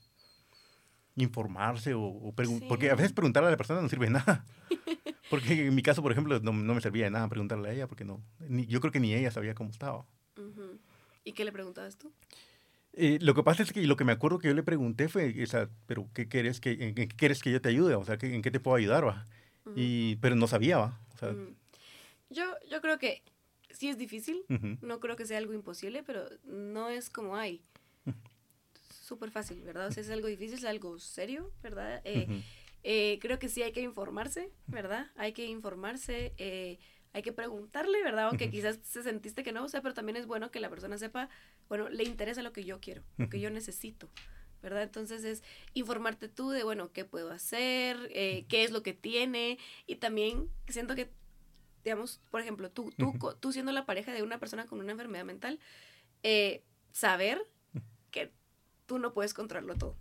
[1.17, 4.45] informarse o, preguntar, porque a veces preguntarle a la persona no sirve de nada.
[5.29, 8.05] Porque en mi caso, por ejemplo, no, me servía de nada preguntarle a ella, porque
[8.05, 10.05] no, ni, yo creo que ni ella sabía cómo estaba.
[11.25, 12.13] ¿Y qué le preguntabas tú?
[12.93, 15.43] Eh, lo que pasa es que lo que me acuerdo que yo le pregunté fue,
[15.43, 17.95] esa, pero ¿qué quieres que, en, qué quieres que yo te ayude?
[17.95, 19.05] O sea, ¿en qué te puedo ayudar?
[19.05, 19.25] Va?
[19.75, 20.99] Y, pero no sabía, ¿va?
[21.13, 21.35] O sea,
[22.29, 23.23] yo, yo creo que
[23.69, 24.43] sí es difícil,
[24.81, 27.63] no creo que sea algo imposible, pero no es como hay
[29.07, 29.87] súper fácil, ¿verdad?
[29.87, 32.01] O sea, es algo difícil, es algo serio, ¿verdad?
[32.03, 32.43] Eh,
[32.83, 35.07] eh, creo que sí hay que informarse, ¿verdad?
[35.15, 36.79] Hay que informarse, eh,
[37.13, 38.27] hay que preguntarle, ¿verdad?
[38.27, 40.97] Aunque quizás se sentiste que no, o sea, pero también es bueno que la persona
[40.97, 41.29] sepa,
[41.69, 44.09] bueno, le interesa lo que yo quiero, lo que yo necesito,
[44.61, 44.83] ¿verdad?
[44.83, 45.43] Entonces es
[45.73, 50.95] informarte tú de, bueno, qué puedo hacer, qué es lo que tiene, y también siento
[50.95, 51.11] que,
[51.83, 55.25] digamos, por ejemplo, tú, tú, tú siendo la pareja de una persona con una enfermedad
[55.25, 55.59] mental,
[56.91, 57.41] saber
[58.11, 58.33] que
[58.85, 59.95] tú no puedes controlarlo todo.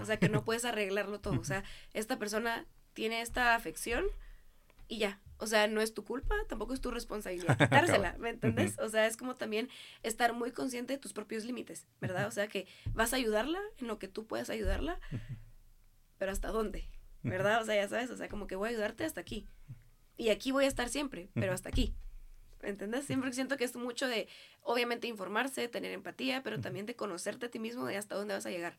[0.00, 1.40] O sea, que no puedes arreglarlo todo.
[1.40, 4.04] O sea, esta persona tiene esta afección
[4.88, 5.20] y ya.
[5.42, 8.78] O sea, no es tu culpa, tampoco es tu responsabilidad quitársela, ¿me entiendes?
[8.78, 9.68] O sea, es como también
[10.04, 12.28] estar muy consciente de tus propios límites, ¿verdad?
[12.28, 15.00] O sea, que vas a ayudarla en lo que tú puedas ayudarla,
[16.18, 16.88] pero ¿hasta dónde?
[17.24, 17.60] ¿Verdad?
[17.60, 19.48] O sea, ya sabes, o sea, como que voy a ayudarte hasta aquí.
[20.16, 21.92] Y aquí voy a estar siempre, pero hasta aquí.
[22.62, 23.04] ¿Entendés?
[23.06, 24.28] Siempre siento que es mucho de,
[24.60, 28.46] obviamente, informarse, tener empatía, pero también de conocerte a ti mismo de hasta dónde vas
[28.46, 28.78] a llegar.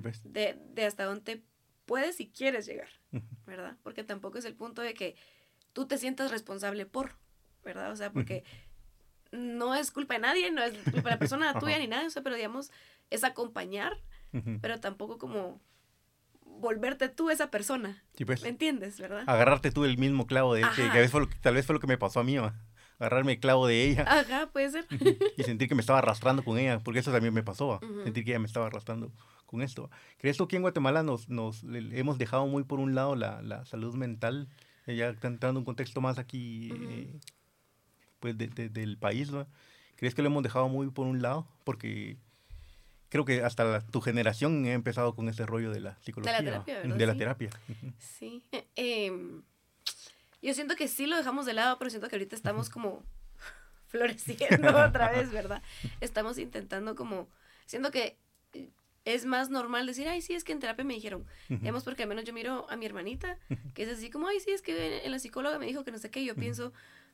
[0.00, 0.22] Pues.
[0.22, 1.42] De, de hasta dónde
[1.84, 2.90] puedes y quieres llegar,
[3.44, 3.76] ¿verdad?
[3.82, 5.16] Porque tampoco es el punto de que
[5.72, 7.16] tú te sientas responsable por,
[7.64, 7.92] ¿verdad?
[7.92, 8.44] O sea, porque
[9.32, 12.10] no es culpa de nadie, no es culpa de la persona tuya ni nada, o
[12.10, 12.70] sea, pero digamos,
[13.10, 13.98] es acompañar,
[14.60, 15.60] pero tampoco como
[16.44, 18.02] volverte tú esa persona.
[18.24, 19.24] pues, ¿Me entiendes, verdad?
[19.26, 21.80] Agarrarte tú el mismo clavo de que, a fue lo que, tal vez fue lo
[21.80, 22.36] que me pasó a mí,
[22.98, 24.04] agarrarme el clavo de ella.
[24.06, 24.86] Ajá, puede ser.
[25.36, 28.32] y sentir que me estaba arrastrando con ella, porque eso también me pasó, sentir que
[28.32, 29.12] ella me estaba arrastrando
[29.46, 29.90] con esto.
[30.18, 33.64] ¿Crees tú que en Guatemala nos, nos hemos dejado muy por un lado la, la
[33.64, 34.48] salud mental?
[34.90, 37.20] Eh, ya entrando un contexto más aquí, eh,
[38.18, 39.46] pues, de, del país, ¿no?
[39.96, 41.46] ¿Crees que lo hemos dejado muy por un lado?
[41.64, 42.16] Porque
[43.08, 46.38] creo que hasta tu generación ha empezado con ese rollo de la psicología.
[46.38, 46.96] De la terapia, ¿verdad?
[46.96, 47.50] De la terapia.
[47.98, 48.42] Sí.
[48.52, 49.42] Eh, em,
[50.42, 53.02] yo siento que sí lo dejamos de lado, pero siento que ahorita estamos como
[53.88, 55.62] floreciendo otra vez, ¿verdad?
[56.00, 57.28] Estamos intentando como,
[57.66, 58.16] siento que
[59.04, 61.26] es más normal decir, ay, sí, es que en terapia me dijeron.
[61.48, 63.38] Digamos, porque al menos yo miro a mi hermanita,
[63.74, 65.98] que es así como, ay, sí, es que en la psicóloga me dijo que no
[65.98, 66.20] sé qué.
[66.20, 66.72] Y yo pienso,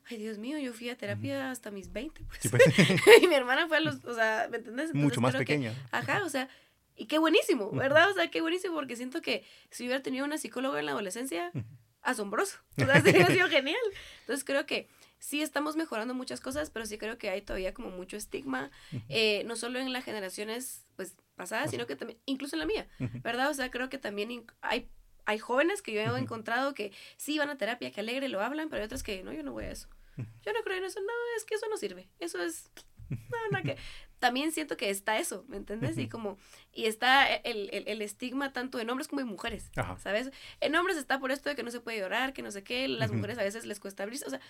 [0.09, 2.39] ay, Dios mío, yo fui a terapia hasta mis 20, pues.
[2.49, 2.63] pues.
[3.23, 4.93] y mi hermana fue a los, o sea, ¿me entiendes?
[4.93, 5.73] Mucho más pequeña.
[5.91, 6.49] ajá, o sea,
[6.95, 8.09] y qué buenísimo, ¿verdad?
[8.09, 11.51] O sea, qué buenísimo, porque siento que si hubiera tenido una psicóloga en la adolescencia,
[12.01, 12.57] asombroso.
[12.81, 13.77] O sea, sería sido genial.
[14.21, 14.87] Entonces creo que
[15.19, 18.71] sí estamos mejorando muchas cosas, pero sí creo que hay todavía como mucho estigma,
[19.09, 22.87] eh, no solo en las generaciones pues pasadas, sino que también, incluso en la mía,
[23.23, 23.49] ¿verdad?
[23.49, 24.89] O sea, creo que también hay,
[25.25, 28.69] hay jóvenes que yo he encontrado que sí van a terapia, que alegre, lo hablan,
[28.69, 29.87] pero hay otros que no, yo no voy a eso.
[30.17, 32.69] Yo no creo en eso, no, es que eso no sirve, eso es...
[33.09, 33.77] No, no, que
[34.19, 35.97] también siento que está eso, ¿me entiendes?
[35.97, 36.37] Y como,
[36.73, 40.31] y está el, el, el, estigma tanto en hombres como en mujeres, ¿sabes?
[40.59, 42.89] En hombres está por esto de que no se puede llorar, que no sé qué,
[42.89, 44.41] las mujeres a veces les cuesta abrirse, o sea,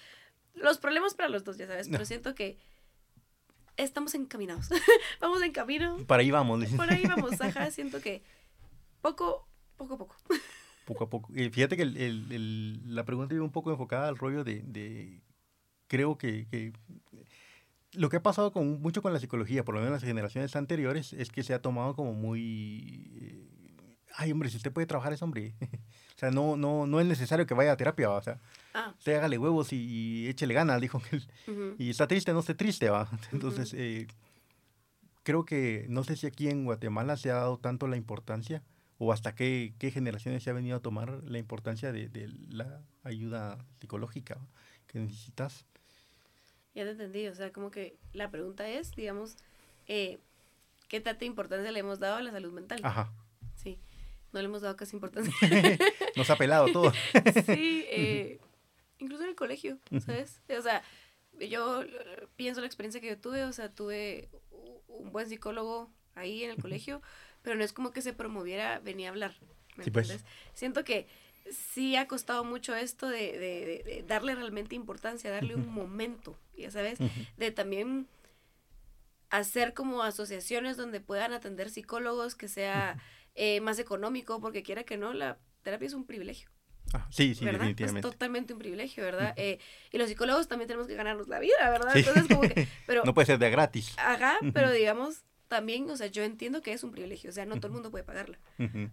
[0.55, 2.57] los problemas para los dos, ya sabes, pero siento que
[3.77, 4.69] estamos encaminados.
[5.21, 5.97] vamos en camino.
[6.07, 6.65] Para ahí vamos.
[6.65, 8.23] Por ahí vamos, ajá, siento que
[9.01, 9.47] poco,
[9.77, 10.15] poco a poco.
[10.85, 11.33] poco a poco.
[11.33, 15.21] Y fíjate que el, el, la pregunta iba un poco enfocada al rollo de, de
[15.87, 16.73] creo que, que,
[17.93, 20.55] lo que ha pasado con, mucho con la psicología, por lo menos en las generaciones
[20.55, 23.11] anteriores, es que se ha tomado como muy...
[23.15, 23.47] Eh,
[24.15, 25.55] ay, hombre, si usted puede trabajar es hombre.
[26.17, 28.15] O sea, no, no, no es necesario que vaya a terapia, ¿va?
[28.15, 28.39] o sea,
[28.73, 28.91] ah.
[28.97, 31.21] usted hágale huevos y, échele ganas, dijo que
[31.77, 33.07] Y está triste, no esté triste, va.
[33.31, 34.07] Entonces, eh,
[35.21, 38.63] creo que, no sé si aquí en Guatemala se ha dado tanto la importancia,
[38.97, 42.81] o hasta qué, qué generaciones se ha venido a tomar la importancia de, de la
[43.03, 44.39] ayuda psicológica
[44.87, 45.67] que necesitas.
[46.73, 49.37] Ya te entendí, o sea, como que la pregunta es, digamos,
[49.85, 50.17] eh,
[50.87, 52.79] ¿qué tanta importancia le hemos dado a la salud mental?
[52.81, 53.13] Ajá.
[53.53, 53.77] Sí
[54.37, 55.33] no le hemos dado casi importancia.
[56.15, 56.91] Nos ha pelado todo.
[57.45, 58.39] sí, eh,
[58.99, 60.41] incluso en el colegio, ¿sabes?
[60.57, 60.83] O sea,
[61.39, 61.83] yo
[62.35, 64.29] pienso la experiencia que yo tuve, o sea, tuve
[64.87, 67.01] un buen psicólogo ahí en el colegio,
[67.41, 69.35] pero no es como que se promoviera venía a hablar.
[69.75, 70.23] ¿me sí, pues.
[70.53, 71.07] Siento que
[71.51, 76.99] sí ha costado mucho esto de, de, darle realmente importancia, darle un momento, ya sabes,
[77.37, 78.07] de también
[79.29, 82.97] hacer como asociaciones donde puedan atender psicólogos que sea
[83.39, 86.49] eh, más económico, porque quiera que no, la terapia es un privilegio.
[86.91, 88.07] Ah, sí, sí, definitivamente.
[88.07, 89.33] Es totalmente un privilegio, ¿verdad?
[89.37, 89.59] Eh,
[89.91, 91.95] y los psicólogos también tenemos que ganarnos la vida, ¿verdad?
[91.95, 93.93] Entonces, como que, pero, no puede ser de gratis.
[93.99, 97.57] Ajá, pero digamos, también, o sea, yo entiendo que es un privilegio, o sea, no
[97.57, 98.39] todo el mundo puede pagarla,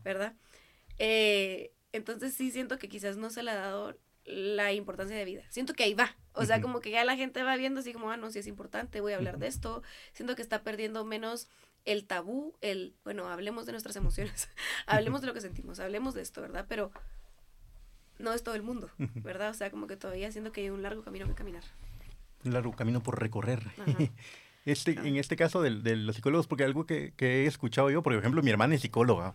[0.04, 0.34] ¿verdad?
[0.98, 5.44] Eh, entonces sí siento que quizás no se le ha dado la importancia de vida.
[5.48, 6.16] Siento que ahí va.
[6.32, 8.46] O sea, como que ya la gente va viendo así como, ah, no, si es
[8.46, 9.82] importante, voy a hablar de esto.
[10.12, 11.48] Siento que está perdiendo menos
[11.84, 14.48] el tabú, el, bueno, hablemos de nuestras emociones,
[14.86, 16.66] hablemos de lo que sentimos, hablemos de esto, ¿verdad?
[16.68, 16.90] Pero
[18.18, 19.50] no es todo el mundo, ¿verdad?
[19.50, 21.64] O sea, como que todavía siento que hay un largo camino que caminar.
[22.44, 23.62] Un largo camino por recorrer.
[24.66, 28.02] Este, En este caso de, de, los psicólogos, porque algo que, que, he escuchado yo,
[28.02, 29.34] por ejemplo, mi hermana es psicóloga.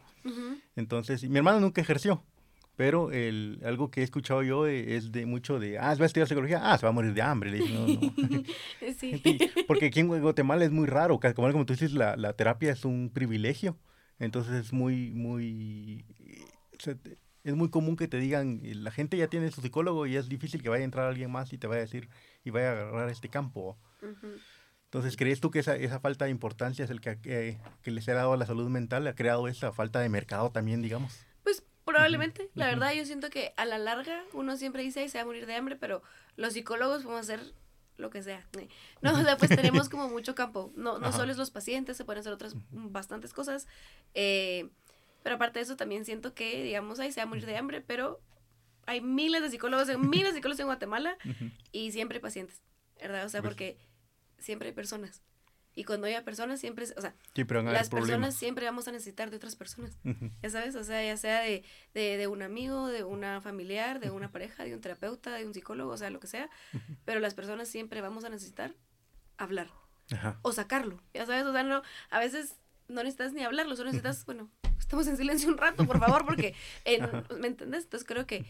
[0.76, 2.24] Entonces, mi hermana nunca ejerció,
[2.80, 6.08] pero el, algo que he escuchado yo es de mucho de, ah, se va a
[6.08, 7.52] estudiar psicología, ah, se va a morir de hambre.
[7.52, 8.44] Le dije, no, no.
[8.98, 9.22] sí.
[9.68, 12.86] Porque aquí en Guatemala es muy raro, como, como tú dices, la, la terapia es
[12.86, 13.78] un privilegio.
[14.18, 16.06] Entonces es muy, muy,
[17.44, 20.64] es muy común que te digan, la gente ya tiene su psicólogo y es difícil
[20.64, 22.08] que vaya a entrar alguien más y te vaya a decir,
[22.46, 23.78] y vaya a agarrar este campo.
[24.86, 28.08] Entonces, ¿crees tú que esa, esa falta de importancia es el que, que, que les
[28.08, 31.26] ha dado a la salud mental, ha creado esa falta de mercado también, digamos?
[31.90, 35.24] Probablemente, la verdad yo siento que a la larga uno siempre dice, y se va
[35.24, 36.02] a morir de hambre, pero
[36.36, 37.54] los psicólogos podemos hacer
[37.98, 38.48] lo que sea.
[39.02, 40.72] No, o sea, pues tenemos como mucho campo.
[40.76, 43.68] No, no solo es los pacientes, se pueden hacer otras bastantes cosas.
[44.14, 44.70] Eh,
[45.24, 47.82] pero aparte de eso también siento que, digamos, ahí se va a morir de hambre,
[47.82, 48.22] pero
[48.86, 51.18] hay miles de psicólogos, miles de psicólogos en Guatemala
[51.72, 52.62] y siempre hay pacientes,
[53.00, 53.26] ¿verdad?
[53.26, 53.78] O sea, pues porque
[54.38, 55.22] siempre hay personas.
[55.80, 59.30] Y cuando haya personas, siempre, o sea, Sí, pero las personas siempre vamos a necesitar
[59.30, 59.98] de otras personas.
[60.44, 61.64] Ya sabes, o sea, ya sea de,
[61.94, 65.54] de, de un amigo, de una familiar, de una pareja, de un terapeuta, de un
[65.54, 66.50] psicólogo, o sea, lo que sea.
[67.06, 68.76] Pero las personas siempre vamos a necesitar
[69.38, 69.70] hablar
[70.12, 70.38] Ajá.
[70.42, 71.02] o sacarlo.
[71.14, 72.58] Ya sabes, o sea, no, a veces
[72.90, 76.56] no necesitas ni hablarlo, solo necesitas, bueno, estamos en silencio un rato, por favor, porque,
[76.84, 77.10] en-.
[77.40, 77.86] ¿me entiendes?
[77.86, 78.46] Entonces creo que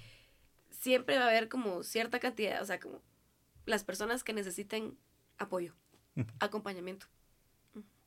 [0.72, 3.04] siempre va a haber como cierta cantidad, o sea, como
[3.68, 4.98] las personas que necesiten
[5.38, 5.76] apoyo,
[6.40, 7.06] acompañamiento.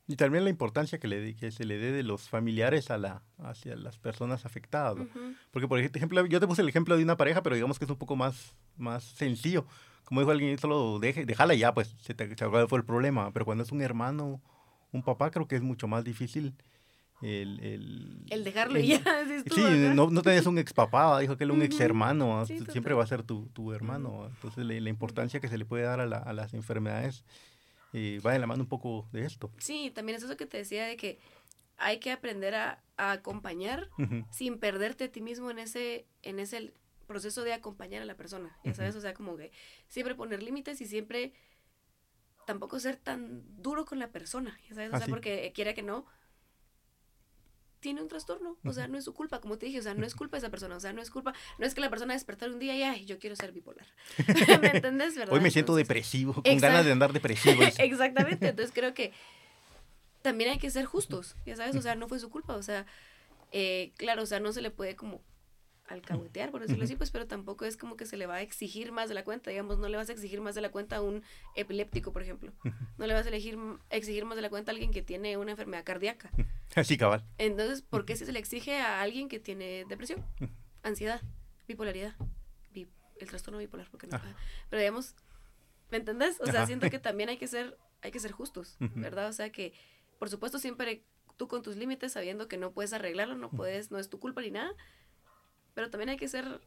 [0.08, 3.22] Y también la importancia que, le, que se le dé de los familiares a la,
[3.38, 4.96] hacia las personas afectadas.
[4.96, 5.04] ¿no?
[5.04, 5.34] Ujú.
[5.52, 7.90] Porque, por ejemplo, yo te puse el ejemplo de una pareja, pero digamos que es
[7.90, 9.64] un poco más, más sencillo.
[10.04, 13.32] Como dijo alguien, solo deje, déjala ya, pues se te se acabó el problema.
[13.32, 14.42] Pero cuando es un hermano,
[14.90, 16.54] un papá, creo que es mucho más difícil
[17.22, 17.60] el...
[17.60, 19.00] El, El dejarlo el- ya,
[19.46, 19.94] tú, Sí, ¿verdad?
[19.94, 22.98] no, no tenés un ex papá, dijo que él un ex hermano, Sí, siempre total.
[22.98, 24.26] va a ser tu, tu hermano.
[24.26, 27.24] Entonces, la, la importancia que se le puede dar a, la- a las enfermedades
[27.92, 29.50] eh, va de la mano un poco de esto.
[29.58, 31.18] Sí, también es eso que te decía de que
[31.76, 33.88] hay que aprender a, a acompañar
[34.30, 36.72] sin perderte a ti mismo en ese, en ese
[37.06, 39.50] proceso de acompañar a la persona, ya sabes, o sea, como que
[39.88, 41.32] siempre poner límites y siempre
[42.46, 45.10] tampoco ser tan duro con la persona, ya sabes, o Ah, sea, sí.
[45.10, 46.06] porque quiera que no,
[47.82, 50.06] tiene un trastorno, o sea, no es su culpa, como te dije, o sea, no
[50.06, 52.14] es culpa de esa persona, o sea, no es culpa, no es que la persona
[52.14, 53.86] despertar un día y, ay, yo quiero ser bipolar,
[54.62, 54.80] ¿me
[55.16, 55.34] verdad?
[55.34, 57.60] Hoy me siento Entonces- depresivo, con ganas de andar depresivo.
[57.78, 59.12] Exactamente, entonces creo que
[60.22, 62.86] también hay que ser justos, ya sabes, o sea, no fue su culpa, o sea,
[63.50, 65.20] eh, claro, o sea, no se le puede como
[65.92, 68.92] alcahuetear, por decirlo así, pues, pero tampoco es como que se le va a exigir
[68.92, 71.02] más de la cuenta, digamos, no le vas a exigir más de la cuenta a
[71.02, 71.22] un
[71.56, 72.52] epiléptico, por ejemplo,
[72.98, 73.58] no le vas a elegir,
[73.90, 76.30] exigir más de la cuenta a alguien que tiene una enfermedad cardíaca,
[76.74, 77.24] Así, cabal.
[77.38, 80.24] entonces, ¿por qué si se le exige a alguien que tiene depresión,
[80.82, 81.20] ansiedad,
[81.68, 82.14] bipolaridad,
[82.72, 82.88] bi-
[83.20, 84.18] el trastorno bipolar, porque no?
[84.70, 85.14] Pero digamos,
[85.90, 86.40] ¿me entendés?
[86.40, 86.66] O sea, Ajá.
[86.66, 88.76] siento que también hay que ser, hay que ser justos.
[88.80, 89.28] ¿verdad?
[89.28, 89.72] O sea que,
[90.18, 91.04] por supuesto, siempre
[91.36, 94.40] tú con tus límites, sabiendo que no puedes arreglarlo, no puedes, no es tu culpa
[94.42, 94.70] ni nada,
[95.74, 96.60] pero también hay que ser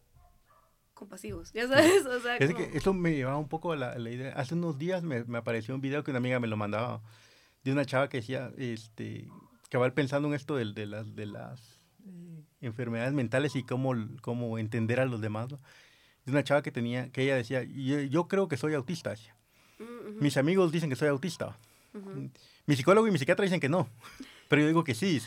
[0.94, 2.06] compasivos, ¿ya sabes?
[2.06, 4.34] O sea, Es como- que eso me llevaba un poco a la, a la idea.
[4.34, 7.02] Hace unos días me, me apareció un video que una amiga me lo mandaba
[7.64, 9.28] de una chava que decía, este,
[9.70, 14.58] cabal pensando en esto de, de las, de las eh, enfermedades mentales y cómo, cómo
[14.58, 15.52] entender a los demás.
[15.52, 15.60] ¿no?
[16.26, 19.10] De una chava que tenía, que ella decía, yo, yo creo que soy autista.
[19.12, 19.36] decía.
[19.80, 21.58] Mm, ujú, Mis amigos dicen que soy autista.
[21.94, 22.30] ujú.
[22.68, 23.90] Mi psicólogo y mi psiquiatra dicen que no.
[24.48, 25.22] Pero yo digo que sí.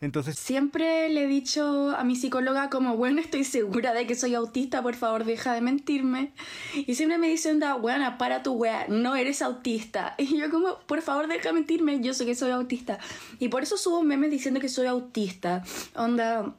[0.00, 4.34] Entonces, Siempre le he dicho a mi psicóloga como, bueno, estoy segura de que soy
[4.34, 6.32] autista, por favor, deja de mentirme.
[6.74, 10.14] Y siempre me dice, onda, buena, para tu wea, no eres autista.
[10.26, 12.98] Y yo como, por favor, deja de mentirme, yo sé que soy autista.
[13.38, 15.64] Y por eso subo memes diciendo que soy autista.
[15.94, 16.54] Onda,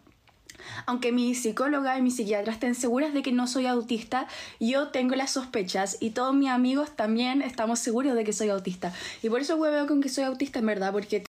[0.88, 4.28] aunque mi psicóloga y mi psiquiatra estén seguras de que no soy autista,
[4.60, 8.94] yo tengo las sospechas y todos mis amigos también estamos seguros de que soy autista.
[9.22, 11.27] Y por eso hueveo con que soy autista en verdad, porque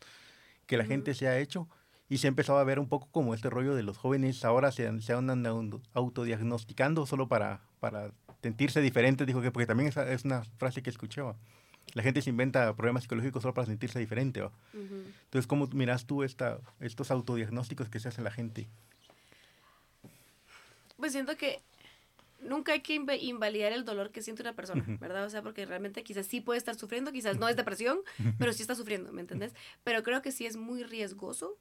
[0.66, 1.68] que la gente se ha hecho
[2.08, 4.72] y se ha empezado a ver un poco como este rollo de los jóvenes ahora
[4.72, 10.10] se, se andan auto- autodiagnosticando solo para, para sentirse diferentes, dijo que, porque también esa
[10.12, 11.36] es una frase que escuchaba.
[11.94, 14.42] La gente se inventa problemas psicológicos solo para sentirse diferente.
[14.44, 14.52] Ujú.
[15.26, 18.68] Entonces, ¿cómo miras tú esta, estos autodiagnósticos que se hace la gente?
[20.98, 21.60] Pues siento que
[22.42, 24.84] nunca hay que inv- invalidar el dolor que siente una persona.
[25.00, 25.26] ¿verdad?
[25.26, 28.00] O sea, porque realmente quizás sí puede estar sufriendo, quizás no es depresión,
[28.40, 29.54] pero sí está sufriendo, ¿me entendés?
[29.84, 31.58] Pero creo que sí es muy riesgoso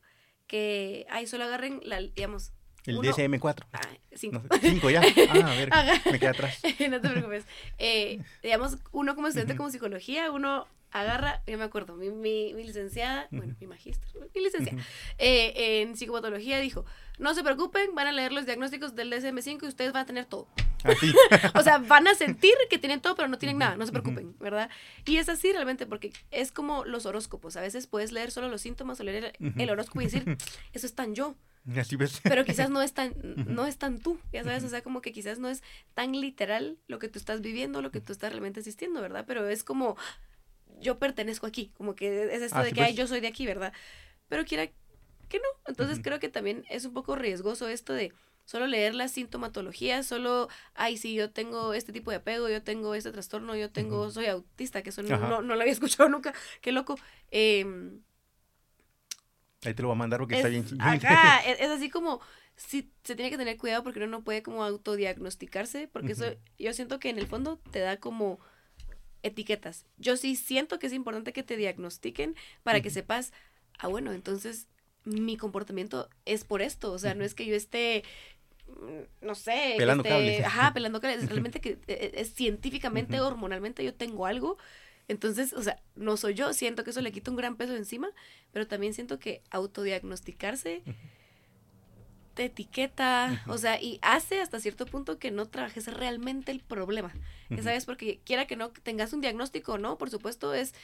[0.46, 2.52] que ahí solo agarren, la, digamos,
[2.86, 3.64] El Uno- DSM-4.
[3.72, 3.80] ah,
[4.14, 4.42] cinco.
[4.50, 5.00] No cinco ya.
[5.30, 6.10] Ah, a ver, Ajá.
[6.10, 6.60] me quedé atrás.
[6.90, 7.44] no te preocupes.
[7.78, 12.64] Eh, digamos, uno como estudiante como psicología, uno agarra, yo me acuerdo, mi, mi, mi
[12.64, 14.82] licenciada, bueno, mi magíster, mi licenciada,
[15.18, 16.84] eh, en psicopatología dijo,
[17.18, 20.24] no se preocupen, van a leer los diagnósticos del DSM-5 y ustedes van a tener
[20.24, 20.48] todo.
[20.82, 21.12] Así.
[21.54, 24.34] O sea, van a sentir que tienen todo, pero no tienen nada, no se preocupen,
[24.40, 24.68] ¿verdad?
[25.04, 27.56] Y es así realmente, porque es como los horóscopos.
[27.56, 30.36] A veces puedes leer solo los síntomas o leer el, el horóscopo y decir,
[30.72, 31.36] eso es tan yo,
[31.76, 32.20] Así ves.
[32.22, 33.14] pero quizás no es tan,
[33.46, 35.62] no es tan tú, ya sabes, o sea, como que quizás no es
[35.94, 39.24] tan literal lo que tú estás viviendo, lo que tú estás realmente asistiendo, ¿verdad?
[39.26, 39.96] Pero es como,
[40.80, 43.46] yo pertenezco aquí, como que es esto Ah, de que, ay, yo soy de aquí,
[43.46, 43.72] ¿verdad?
[44.28, 44.66] Pero quiera
[45.28, 48.12] que no, entonces creo que también es un poco riesgoso esto de
[48.44, 52.96] solo leer la sintomatología, solo, ay, sí, yo tengo este tipo de apego, yo tengo
[52.96, 56.34] este trastorno, yo tengo, soy autista, que eso no, no, no lo había escuchado nunca,
[56.60, 56.98] qué loco.
[57.30, 58.00] Em,
[59.64, 60.66] Ahí te lo voy a mandar porque es, está bien.
[60.80, 62.20] ajá, es, es así como,
[62.56, 66.24] sí, se tiene que tener cuidado porque uno no puede como autodiagnosticarse, porque eso,
[66.58, 68.38] yo siento que en el fondo te da como
[69.22, 69.86] etiquetas.
[69.98, 73.32] Yo sí siento que es importante que te diagnostiquen para que sepas,
[73.78, 74.68] ah, bueno, entonces
[75.04, 76.92] mi comportamiento es por esto.
[76.92, 78.04] O sea, no es que yo esté
[78.66, 80.44] mm, no sé, pelando cables.
[80.44, 84.58] ajá, pelando cables, realmente que eh, es, científicamente, hormonalmente yo tengo algo,
[85.08, 88.10] entonces, o sea, no soy yo, siento que eso le quita un gran peso encima,
[88.52, 90.82] pero también siento que autodiagnosticarse
[92.34, 97.12] te etiqueta, o sea, y hace hasta cierto punto que no trabajes realmente el problema,
[97.60, 97.86] ¿sabes?
[97.86, 100.74] Porque quiera que no tengas un diagnóstico no, por supuesto, es,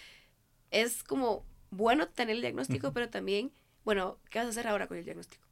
[0.70, 3.52] es como bueno tener el diagnóstico, pero también,
[3.84, 5.44] bueno, ¿qué vas a hacer ahora con el diagnóstico?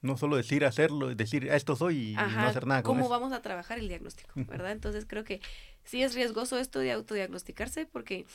[0.00, 3.40] No solo decir hacerlo, decir esto soy y no hacer nada con ¿Cómo vamos a
[3.40, 4.72] trabajar el diagnóstico, verdad?
[4.72, 5.40] Entonces creo que
[5.84, 8.26] sí es riesgoso esto de autodiagnosticarse porque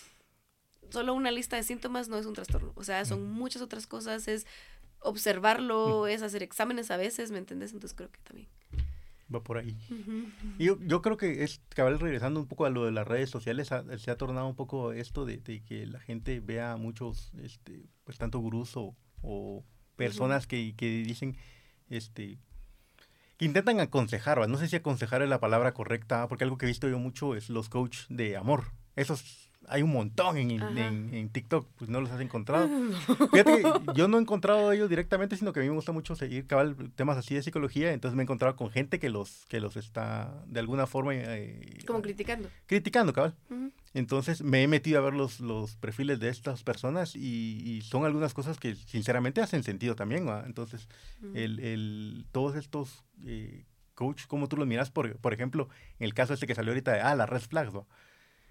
[0.90, 2.72] solo una lista de síntomas no es un trastorno.
[2.76, 4.46] O sea, son muchas otras cosas, es
[5.00, 7.74] observarlo, es hacer exámenes a veces, ¿me entiendes?
[7.74, 8.48] Entonces creo que también.
[9.34, 9.78] Va por ahí.
[10.58, 13.30] Y yo, yo, creo que es, cabal, regresando un poco a lo de las redes
[13.30, 18.18] sociales, se ha tornado un poco esto de, que la gente vea muchos, este, pues
[18.18, 18.96] tanto gurús o,
[19.98, 21.36] personas que, que, dicen,
[21.90, 22.38] este,
[23.38, 26.68] que intentan aconsejar, no sé si aconsejar es la palabra correcta, porque algo que he
[26.68, 28.72] visto yo mucho es los coach de amor.
[28.96, 32.70] Esos hay un montón en, en, TikTok, pues no los has encontrado.
[33.32, 33.64] Fíjate
[33.96, 36.76] yo no he encontrado ellos directamente, sino que a mí me gusta mucho seguir cabal
[36.96, 40.44] temas así de psicología, entonces me he encontrado con gente que los, que los está
[40.48, 41.14] de alguna forma...
[41.14, 42.50] Eh, Como criticando.
[42.66, 43.36] Criticando, cabal.
[43.94, 48.34] Entonces me he metido a ver los, los perfiles de estas personas y, son algunas
[48.34, 50.88] cosas que sinceramente hacen sentido también, Entonces,
[51.34, 53.04] el, el, todos estos...
[53.26, 53.66] Eh,
[53.96, 56.94] coach, como tú los miras, por, por ejemplo, en el caso este que salió ahorita
[56.94, 57.88] de, ah, la red flags, ¿no?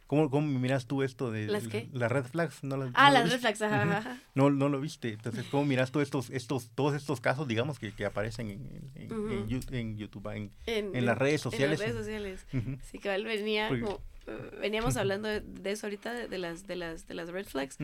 [0.06, 1.88] ¿Cómo, ¿Cómo miras tú esto de ¿Las qué?
[1.92, 2.62] red flags?
[2.62, 5.12] ¿No las, ah, las red flags, ajá, No, no lo viste.
[5.12, 9.10] Entonces, ¿cómo miras tú estos, estos, todos estos casos, digamos, que, que aparecen en, en,
[9.72, 11.80] en, YouTube, en, en, las redes sociales?
[11.80, 12.46] En las redes sociales.
[12.90, 14.00] Sí, que venía como,
[14.60, 17.76] veníamos hablando de, eso ahorita, de, las, de, las, de las red flags.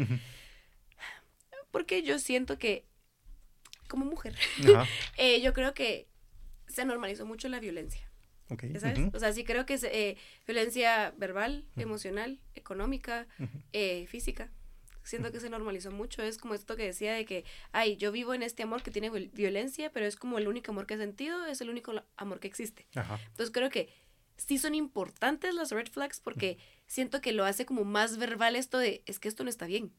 [1.73, 2.85] Porque yo siento que,
[3.89, 4.37] como mujer,
[5.17, 6.07] eh, yo creo que
[6.69, 8.12] se normalizó mucho la violencia.
[9.15, 13.27] O sea, sí creo que es eh, violencia verbal, emocional, económica,
[13.73, 14.51] eh, física.
[15.05, 16.23] Siento que se normalizó mucho.
[16.23, 19.11] Es como esto que decía de que, ay, yo vivo en este amor que tiene
[19.11, 22.49] violencia, pero es como el único amor que he sentido, es el único amor que
[22.49, 22.87] existe.
[22.95, 23.89] Entonces creo que
[24.37, 28.79] sí son importantes las red flags porque siento que lo hace como más verbal esto
[28.79, 29.93] de, es que esto no está bien.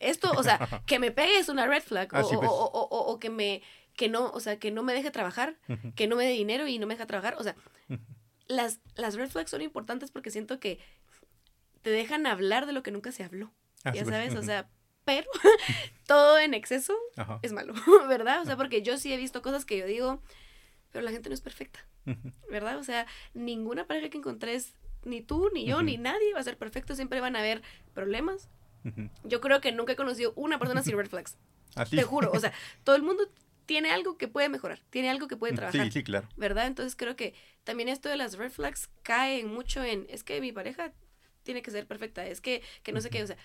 [0.00, 2.08] Esto, o sea, que me pegue es una red flag.
[2.12, 2.32] Ah, pues.
[2.32, 3.62] o, o, o, que me
[3.96, 5.58] que no, o sea, que no me deje trabajar,
[5.94, 7.36] que no me dé dinero y no me deja trabajar.
[7.38, 7.56] O sea,
[8.46, 10.78] las, las red flags son importantes porque siento que
[11.82, 13.52] te dejan hablar de lo que nunca se habló.
[13.84, 14.68] Ah, ya sabes, o sea,
[15.04, 15.28] pero
[16.06, 16.94] todo en exceso
[17.42, 17.74] es malo,
[18.08, 18.42] ¿verdad?
[18.42, 20.22] O sea, porque yo sí he visto cosas que yo digo,
[20.92, 21.80] pero la gente no es perfecta,
[22.50, 22.78] ¿verdad?
[22.78, 24.74] O sea, ninguna pareja que encontres,
[25.04, 27.62] ni tú, ni yo, ni nadie va a ser perfecto, siempre van a haber
[27.94, 28.48] problemas.
[29.24, 31.36] Yo creo que nunca he conocido una persona sin red flags.
[31.90, 32.52] Te juro, o sea,
[32.84, 33.24] todo el mundo
[33.66, 35.86] tiene algo que puede mejorar, tiene algo que puede mm, trabajar.
[35.86, 36.28] Sí, sí, claro.
[36.36, 36.66] ¿Verdad?
[36.66, 37.34] Entonces creo que
[37.64, 40.92] también esto de las red flags cae mucho en, es que mi pareja
[41.42, 43.36] tiene que ser perfecta, es que, que no sé qué, o sea,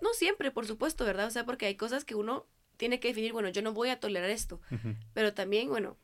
[0.00, 1.26] no siempre, por supuesto, ¿verdad?
[1.26, 3.98] O sea, porque hay cosas que uno tiene que definir, bueno, yo no voy a
[3.98, 4.60] tolerar esto,
[5.12, 5.96] pero también, bueno,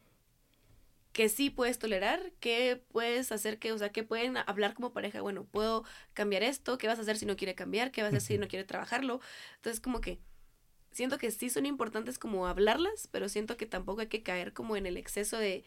[1.13, 5.21] que sí puedes tolerar, que puedes hacer que, o sea, que pueden hablar como pareja,
[5.21, 7.93] bueno, puedo cambiar esto, ¿qué vas a hacer si no quiere cambiar?
[7.93, 9.21] ¿Qué vas a hacer si no quiere trabajarlo?
[9.57, 10.19] Entonces, como que
[10.95, 14.77] siento que sí son importantes como hablarlas, pero siento que tampoco hay que caer como
[14.77, 15.65] en el exceso de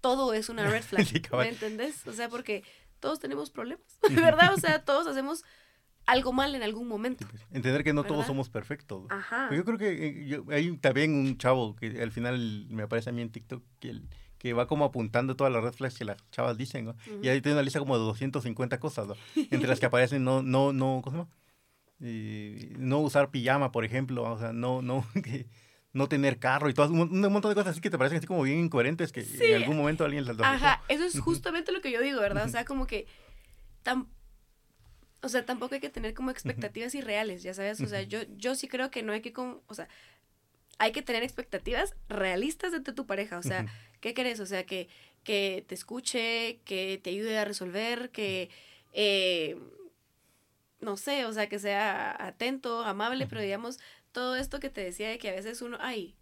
[0.00, 1.06] todo es una red flag.
[1.32, 2.06] ¿Me entendés?
[2.06, 2.64] O sea, porque
[3.00, 4.52] todos tenemos problemas, ¿verdad?
[4.52, 5.44] O sea, todos hacemos
[6.06, 7.24] algo mal en algún momento.
[7.30, 9.06] Pues, entender que no todos somos perfectos.
[9.08, 9.48] Ajá.
[9.54, 13.22] yo creo que eh, hay también un chavo que al final me aparece a mí
[13.22, 14.02] en TikTok que,
[14.38, 16.96] que va como apuntando todas las red flags que las chavas dicen, ¿no?
[17.22, 19.14] Y ahí tiene una lista como de 250 cosas, ¿no?
[19.36, 21.30] Entre las que aparecen no, no, no, ¿cómo se llama?
[22.04, 25.06] No usar pijama, por ejemplo, o sea, no, no,
[25.92, 28.42] no tener carro y todo, un, montón de cosas así que te parecen así como
[28.42, 32.00] bien incoherentes que en algún momento alguien las Ajá, eso es justamente lo que yo
[32.00, 32.44] digo, ¿verdad?
[32.44, 33.06] O sea, como que
[33.82, 34.08] tan,
[35.22, 38.54] o sea, tampoco hay que tener como expectativas irreales, ya sabes, o sea, yo, yo
[38.54, 39.88] sí creo que no hay que como, o sea,
[40.78, 43.66] hay que tener expectativas realistas de tu pareja, o sea,
[44.00, 44.40] ¿qué querés?
[44.40, 44.88] O sea, que,
[45.22, 48.50] que te escuche, que te ayude a resolver, que
[48.92, 49.56] eh,
[50.84, 53.80] no sé, o sea, que sea atento, amable, pero digamos,
[54.12, 56.14] todo esto que te decía de que a veces uno, ay,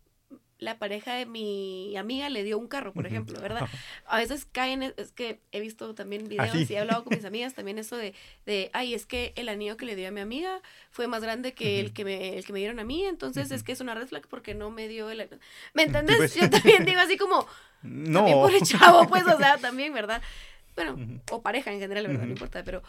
[0.62, 3.68] la pareja de mi amiga le dio un carro, por ejemplo, ¿verdad?
[4.06, 7.24] A veces caen, es que he visto también ¿Ah, videos y he hablado con mis
[7.26, 8.14] amigas también eso de,
[8.46, 11.52] de, ay, es que el anillo que le dio a mi amiga fue más grande
[11.52, 13.94] que el que me, el que me dieron a mí, entonces es que es una
[13.94, 15.28] red flag porque no me dio el...
[15.74, 16.16] ¿Me entendés?
[16.16, 16.34] Pues.
[16.34, 17.46] Yo también digo así como,
[17.82, 18.20] no.
[18.20, 20.22] también por el chavo, pues, o sea, también, ¿verdad?
[20.76, 22.24] Bueno, o pareja en general, ¿verdad?
[22.24, 22.82] No importa, pero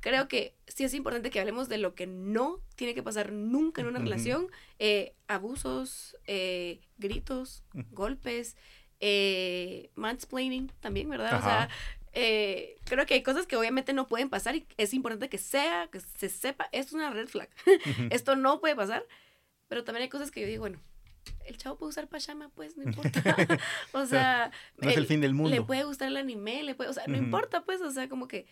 [0.00, 3.80] creo que sí es importante que hablemos de lo que no tiene que pasar nunca
[3.82, 4.48] en una relación.
[4.78, 8.56] eh, abusos, eh, gritos, golpes,
[9.00, 11.38] eh, mansplaining también, ¿verdad?
[11.38, 11.68] O sea,
[12.12, 15.88] eh, creo que hay cosas que obviamente no pueden pasar y es importante que sea,
[15.92, 17.48] que se sepa, es una red flag.
[18.10, 19.04] Esto no puede pasar,
[19.68, 20.80] pero también hay cosas que yo digo, bueno,
[21.46, 23.22] el chavo puede usar pajama, pues no importa.
[23.92, 25.50] o sea, No es el él- fin del mundo.
[25.50, 28.26] le puede gustar el anime, le puede, o sea, no importa, pues, o sea, como
[28.28, 28.46] que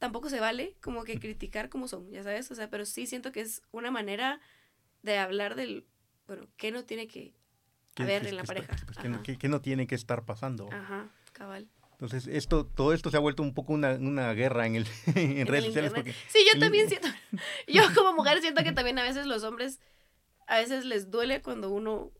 [0.00, 3.30] tampoco se vale como que criticar como son, ya sabes, o sea, pero sí siento
[3.30, 4.40] que es una manera
[5.02, 5.86] de hablar del,
[6.26, 7.32] bueno, qué no tiene que
[7.94, 8.76] ¿Qué- haber qué- en la qué pareja.
[8.86, 8.98] pues,
[9.38, 10.68] que, no, tiene que estar pasando.
[10.72, 11.68] Ajá, cabal.
[11.92, 15.38] Entonces, esto, todo esto se ha vuelto un poco una, una guerra en, el, en,
[15.38, 15.92] En redes el sociales.
[15.92, 17.08] Porque, Sí, yo el- también siento,
[17.68, 19.80] yo como mujer siento que también a veces los hombres,
[20.46, 22.10] a veces les duele cuando uno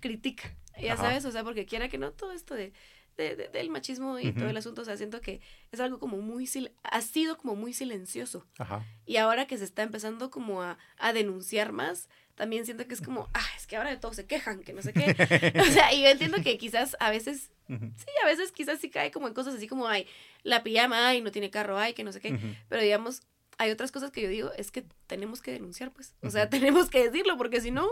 [0.00, 1.02] critica, ya Ajá.
[1.04, 2.72] sabes, o sea, porque quiera que no, todo esto de,
[3.16, 5.40] de- de- del machismo y todo el asunto, o sea, siento que
[5.72, 8.46] es algo como muy, sil- ha sido como muy silencioso.
[8.58, 8.84] Ajá.
[9.06, 13.02] Y ahora que se está empezando como a, a denunciar más, también siento que es
[13.02, 15.52] como, ah, es que ahora de todo se quejan, que no sé qué.
[15.60, 17.90] O sea, y yo entiendo que quizás a veces, Ujú.
[17.96, 20.06] sí, a veces quizás sí cae como en cosas así como, ay,
[20.42, 22.38] la pijama, ay, no tiene carro, ay, que no sé qué.
[22.70, 23.20] Pero digamos,
[23.58, 26.14] hay otras cosas que yo digo, es que tenemos que denunciar, pues.
[26.22, 27.86] O sea, tenemos que decirlo, porque si no,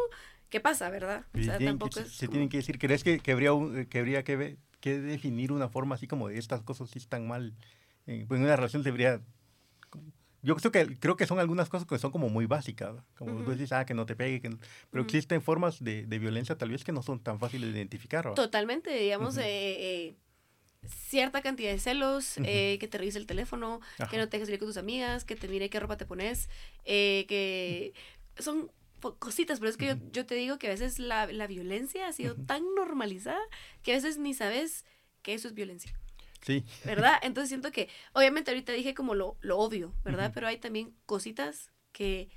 [0.48, 1.24] ¿qué pasa, verdad?
[1.34, 2.12] O sea, que- tampoco se, es.
[2.12, 5.52] se como- tienen que decir, ¿crees que, que habría, un- que, habría que, que definir
[5.52, 7.54] una forma así como de estas cosas sí están mal?
[8.06, 9.20] Eh, pues en una relación debería...
[10.40, 13.44] Yo creo que, creo que son algunas cosas que son como muy básicas, como Ujú.
[13.44, 14.58] tú dices, ah, que no te pegue, que no-
[14.90, 15.08] pero Ujú.
[15.08, 18.28] existen formas de, de violencia tal vez que no son tan fáciles de identificar.
[18.28, 18.34] ¿va?
[18.34, 19.40] Totalmente, digamos, Ujú.
[19.42, 20.16] eh, eh,
[20.86, 22.46] cierta cantidad de celos, Ujú.
[22.48, 24.08] eh, que te revise el teléfono, Ajá.
[24.10, 26.48] que no te dejes salir con tus amigas, que te mire qué ropa te pones,
[26.84, 27.92] eh, que
[28.38, 28.70] son
[29.18, 32.12] cositas, pero es que yo, yo te digo que a veces la, la violencia ha
[32.12, 33.40] sido tan normalizada
[33.82, 34.84] que a veces ni sabes
[35.22, 35.98] que eso es violencia,
[36.40, 37.18] Sí, ¿verdad?
[37.22, 40.30] Entonces siento que, obviamente ahorita dije como lo, lo obvio, ¿verdad?
[40.32, 42.28] Pero hay también cositas que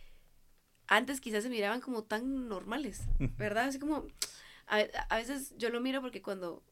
[0.88, 3.03] antes quizás se miraban como tan normales.
[3.38, 3.66] ¿verdad?
[3.66, 4.07] Así como,
[4.68, 6.64] a, a veces yo lo miro porque cuando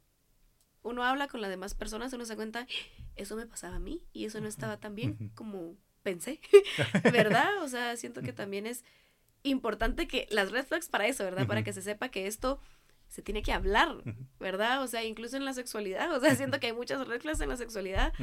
[0.82, 2.68] uno habla con las demás personas, uno se da cuenta,
[3.16, 6.40] eso me pasaba a mí y eso no estaba tan bien como pensé,
[7.14, 7.62] ¿verdad?
[7.64, 8.84] O sea, siento que también es
[9.44, 11.48] importante que las red flags para eso, ¿verdad?
[11.48, 12.60] Para que se sepa que esto
[13.08, 14.04] se tiene que hablar.
[14.40, 14.84] ¿verdad?
[14.84, 17.50] O sea, incluso en la sexualidad, o sea, siento que hay muchas red flags en
[17.50, 18.14] la sexualidad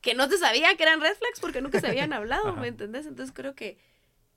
[0.00, 2.54] que no se sabía que eran red flags porque nunca se habían hablado.
[2.56, 3.06] ¿me entendés?
[3.06, 3.78] Entonces creo que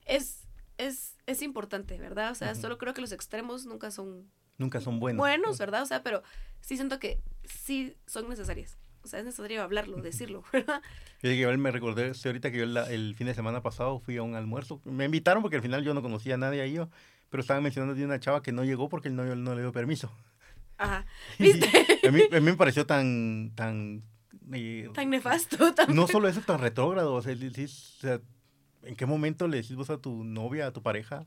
[0.05, 0.47] es,
[0.77, 2.31] es, es importante, ¿verdad?
[2.31, 5.19] O sea, solo creo que los extremos nunca son nunca son buenos.
[5.19, 5.83] buenos, ¿verdad?
[5.83, 6.23] O sea, pero
[6.61, 8.77] sí siento que sí son necesarias.
[9.07, 10.81] O sea, es necesario hablarlo, decirlo, ¿verdad?
[11.23, 14.23] Yo igual me recordé ahorita que yo la- el fin de semana pasado fui a
[14.23, 14.81] un almuerzo.
[14.85, 16.89] Me invitaron porque al final yo no conocía a nadie ahí, yo,
[17.29, 19.71] pero estaban mencionando de una chava que no llegó porque el novio no le dio
[19.71, 20.11] permiso.
[20.77, 21.05] Ajá.
[21.39, 21.67] ¿Viste?
[22.07, 23.51] a, mí, a mí me pareció tan...
[23.55, 24.03] tan
[24.53, 27.13] eh, Tan nefasto no solo eso, tan retrógrado.
[27.13, 28.21] O sea, decís, o sea,
[28.83, 31.25] ¿en qué momento le decís vos a tu novia, a tu pareja?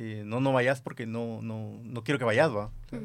[0.00, 2.66] eh, no, no vayas porque no, no, no quiero que vayas, ¿va?
[2.66, 3.00] O sea,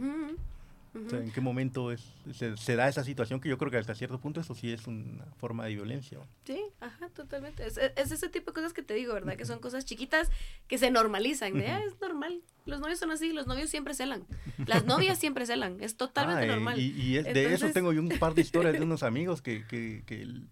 [0.95, 1.19] O sea.
[1.19, 4.19] ¿En qué momento es, se, se da esa situación que yo creo que hasta cierto
[4.19, 6.19] punto eso sí es una forma de violencia?
[6.45, 7.65] Sí, ajá, totalmente.
[7.65, 9.35] Es, es ese tipo de cosas que te digo, ¿verdad?
[9.35, 10.29] Que son cosas chiquitas
[10.67, 11.53] que se normalizan.
[11.53, 12.41] De, ah, es normal.
[12.65, 14.23] Los novios son así, los novios siempre celan.
[14.67, 15.77] Las novias siempre celan.
[15.81, 16.79] Es totalmente Ah, y- normal.
[16.79, 19.41] Y, y es- de eso Entonces- tengo yo un par de historias de unos amigos
[19.41, 20.47] que, que, que el-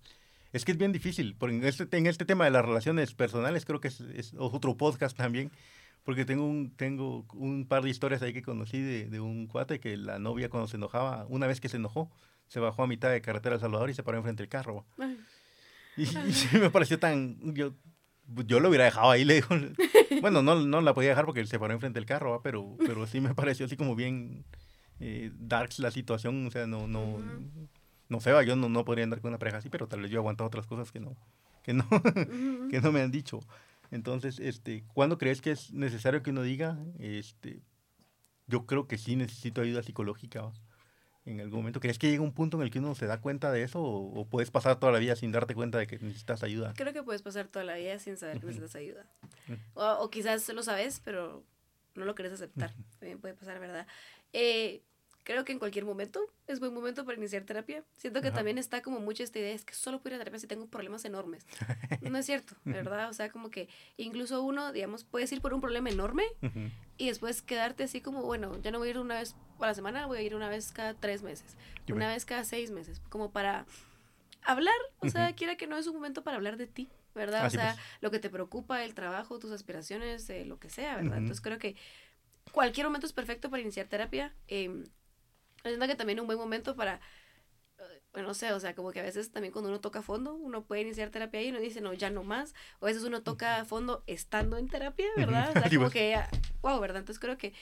[0.53, 1.35] es que es bien difícil.
[1.37, 4.75] Porque en este, en este tema de las relaciones personales creo que es, es otro
[4.75, 5.51] podcast también.
[6.03, 9.79] Porque tengo un, tengo un par de historias ahí que conocí de, de un cuate
[9.79, 12.11] que la novia cuando se enojaba, una vez que se enojó,
[12.47, 14.85] se bajó a mitad de carretera El Salvador y se paró enfrente del carro.
[15.95, 17.37] Y, y sí me pareció tan...
[17.53, 17.73] Yo,
[18.45, 19.47] yo lo hubiera dejado ahí, le digo.
[20.21, 22.43] Bueno, no, no la podía dejar porque él se paró enfrente del carro, ¿va?
[22.43, 24.43] pero, pero sí me pareció así como bien
[24.99, 26.45] eh, darks la situación.
[26.45, 27.17] O sea, no, no,
[28.09, 30.11] no sé, va, yo no, no podría andar con una pareja así, pero tal vez
[30.11, 31.15] yo he aguantado otras cosas que no,
[31.63, 31.87] que no,
[32.69, 33.39] que no me han dicho.
[33.91, 36.79] Entonces, este, ¿cuándo crees que es necesario que uno diga?
[36.97, 37.61] Este,
[38.47, 40.41] yo creo que sí necesito ayuda psicológica.
[40.41, 40.53] ¿va?
[41.25, 43.51] En algún momento, ¿crees que llega un punto en el que uno se da cuenta
[43.51, 46.41] de eso o, o puedes pasar toda la vida sin darte cuenta de que necesitas
[46.41, 46.73] ayuda?
[46.75, 49.05] Creo que puedes pasar toda la vida sin saber que necesitas ayuda.
[49.75, 51.43] O, o quizás lo sabes, pero
[51.93, 52.73] no lo quieres aceptar.
[52.99, 53.85] También puede pasar, ¿verdad?
[54.33, 54.83] Eh,
[55.23, 57.83] creo que en cualquier momento es buen momento para iniciar terapia.
[57.97, 58.37] Siento que Ajá.
[58.37, 60.67] también está como mucha esta idea, es que solo puedo ir a terapia si tengo
[60.67, 61.45] problemas enormes.
[62.01, 63.09] No es cierto, ¿verdad?
[63.09, 66.23] O sea, como que incluso uno, digamos, puedes ir por un problema enorme
[66.97, 69.73] y después quedarte así como, bueno, ya no voy a ir una vez a la
[69.73, 71.55] semana, voy a ir una vez cada tres meses,
[71.89, 73.65] una vez cada seis meses, como para
[74.43, 77.45] hablar, o sea, quiera que no es un momento para hablar de ti, ¿verdad?
[77.45, 77.85] Así o sea, pues.
[78.01, 81.19] lo que te preocupa, el trabajo, tus aspiraciones, eh, lo que sea, ¿verdad?
[81.19, 81.75] Entonces creo que
[82.51, 84.33] cualquier momento es perfecto para iniciar terapia.
[84.47, 84.83] Eh,
[85.69, 86.99] siento que también un buen momento para...
[88.13, 90.63] bueno, no sé, o sea, como que a veces también cuando uno toca fondo, uno
[90.65, 92.53] puede iniciar terapia ahí y uno dice, no, ya no más.
[92.79, 95.49] O a veces uno toca fondo estando en terapia, ¿verdad?
[95.49, 96.19] O sea, como que,
[96.61, 96.97] wow, ¿verdad?
[96.99, 97.53] Entonces creo que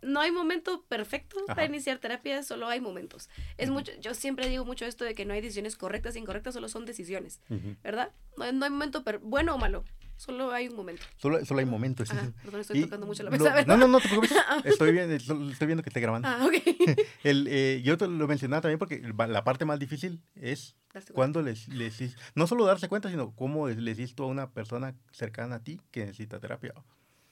[0.00, 1.66] no hay momento perfecto para Ajá.
[1.66, 3.28] iniciar terapia, solo hay momentos.
[3.56, 6.54] Es mucho, yo siempre digo mucho esto de que no hay decisiones correctas e incorrectas,
[6.54, 7.40] solo son decisiones.
[7.82, 8.12] ¿verdad?
[8.36, 9.84] No, hay- no hay momento per- bueno o malo,
[10.18, 11.02] solo hay un momento.
[11.16, 12.08] Solo, solo hay momentos.
[12.08, 12.32] sí, Ajá, sí.
[12.42, 13.66] perdón, estoy Y tocando mucho la lo- mesa, ¿verdad?
[13.66, 14.36] No, no, no te preocupes.
[14.64, 16.28] Estoy, bien, estoy viendo que esté grabando.
[16.28, 16.54] Ah, ok.
[17.24, 20.76] El, eh, yo te lo mencionaba también porque la parte más difícil es
[21.14, 24.94] cuando les, les no solo darse cuenta, sino cómo les, dices tú a una persona
[25.12, 26.74] cercana a ti que necesita terapia.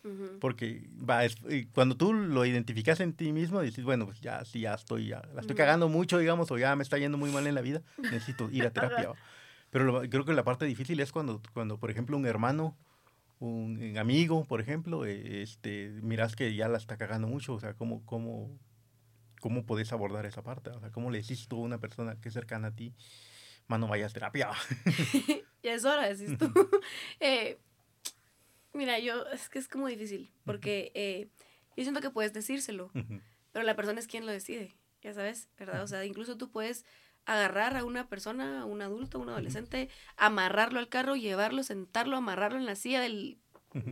[0.05, 0.39] Ujú.
[0.39, 4.45] Porque va, es- y cuando tú lo identificas en ti mismo, dices, bueno, pues ya,
[4.45, 5.57] sí, ya estoy, ya, la estoy Ujú.
[5.57, 8.64] cagando mucho, digamos, o ya me está yendo muy mal en la vida, necesito ir
[8.66, 9.11] a terapia.
[9.77, 12.79] Pero lo- creo que la parte difícil es cuando, cuando por ejemplo, un hermano,
[13.41, 17.61] un, un amigo, por ejemplo, eh, este, miras que ya la está cagando mucho, o
[17.61, 18.59] sea, ¿cómo, cómo,
[19.39, 20.70] cómo podés abordar esa parte?
[20.70, 22.95] O sea, ¿cómo le dices tú a una persona que es cercana a ti,
[23.66, 24.49] mano, vayas a terapia?
[25.62, 26.51] Ya es hora, decís tú.
[27.20, 27.59] Eh,
[28.72, 31.29] mira, yo, es que es como difícil, porque eh,
[31.77, 32.91] yo siento que puedes decírselo,
[33.53, 35.83] pero la persona es quien lo decide, ya sabes, ¿verdad?
[35.83, 36.87] O sea, incluso tú puedes
[37.27, 42.16] agarrar a una persona, a un adulto, a un adolescente, amarrarlo al carro, llevarlo, sentarlo,
[42.16, 43.37] amarrarlo en la silla de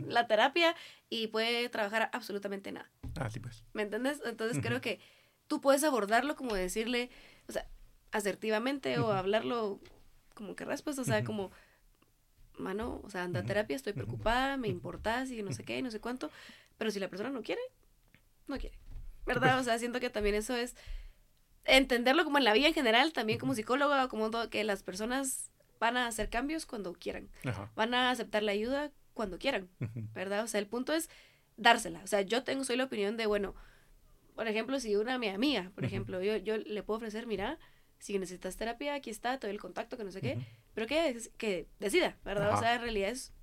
[0.07, 0.75] la terapia
[1.09, 2.89] y puede trabajar absolutamente nada.
[3.19, 3.63] Ah, sí, pues.
[3.73, 4.21] ¿Me entiendes?
[4.25, 4.99] Entonces creo que
[5.47, 7.11] tú puedes abordarlo como decirle,
[7.47, 7.67] o sea,
[8.11, 9.79] asertivamente o hablarlo
[10.33, 11.51] como querrás, pues, o sea, como,
[12.57, 15.81] mano, o sea, anda a terapia, estoy preocupada, me importas y no sé qué y
[15.81, 16.31] no sé cuánto,
[16.77, 17.61] pero si la persona no quiere,
[18.47, 18.77] no quiere,
[19.25, 19.59] ¿verdad?
[19.59, 20.75] O sea, siento que también eso es
[21.65, 24.83] entenderlo como en la vida en general, también como psicóloga o como todo, que las
[24.83, 27.71] personas van a hacer cambios cuando quieran, Ajá.
[27.75, 29.69] van a aceptar la ayuda cuando quieran.
[30.13, 30.43] ¿verdad?
[30.43, 31.09] O sea, el punto es
[31.57, 32.01] dársela.
[32.03, 33.55] O sea, yo tengo, soy la opinión de, bueno,
[34.35, 37.57] por ejemplo, si una mi amiga, por ejemplo, yo, yo le puedo ofrecer, mira,
[37.99, 40.37] si necesitas terapia, aquí está, te doy el contacto, que no sé qué,
[40.73, 42.49] pero que, que decida, ¿verdad?
[42.49, 42.61] O Ajá.
[42.61, 43.33] sea, en realidad es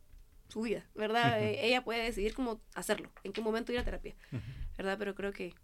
[0.49, 1.43] su vida, ¿verdad?
[1.43, 4.15] Eh, Ella puede decidir cómo hacerlo, en qué momento ir a terapia.
[4.77, 4.97] ¿verdad?
[4.99, 5.55] Pero creo que,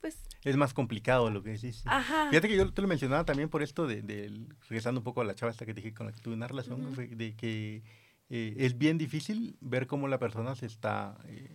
[0.00, 1.82] pues, Es más complicado lo que decís.
[1.86, 2.28] ajá.
[2.30, 5.24] Fíjate que yo te lo mencionaba también por esto de, de- regresando un poco a
[5.24, 6.94] la chava esta que te dije con la que tuve una relación, Ujú.
[6.94, 7.82] fue de que
[8.30, 11.50] eh, es bien difícil ver cómo la persona se está, eh,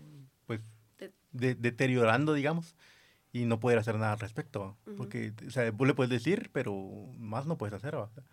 [0.46, 0.60] pues,
[1.00, 2.76] De- de- deteriorando, digamos,
[3.32, 4.78] y no poder hacer nada al respecto.
[4.86, 4.96] Ujú.
[4.98, 6.74] Porque, o sea, vos le puedes decir, pero
[7.18, 7.94] más no puedes hacer.
[7.94, 8.24] sea,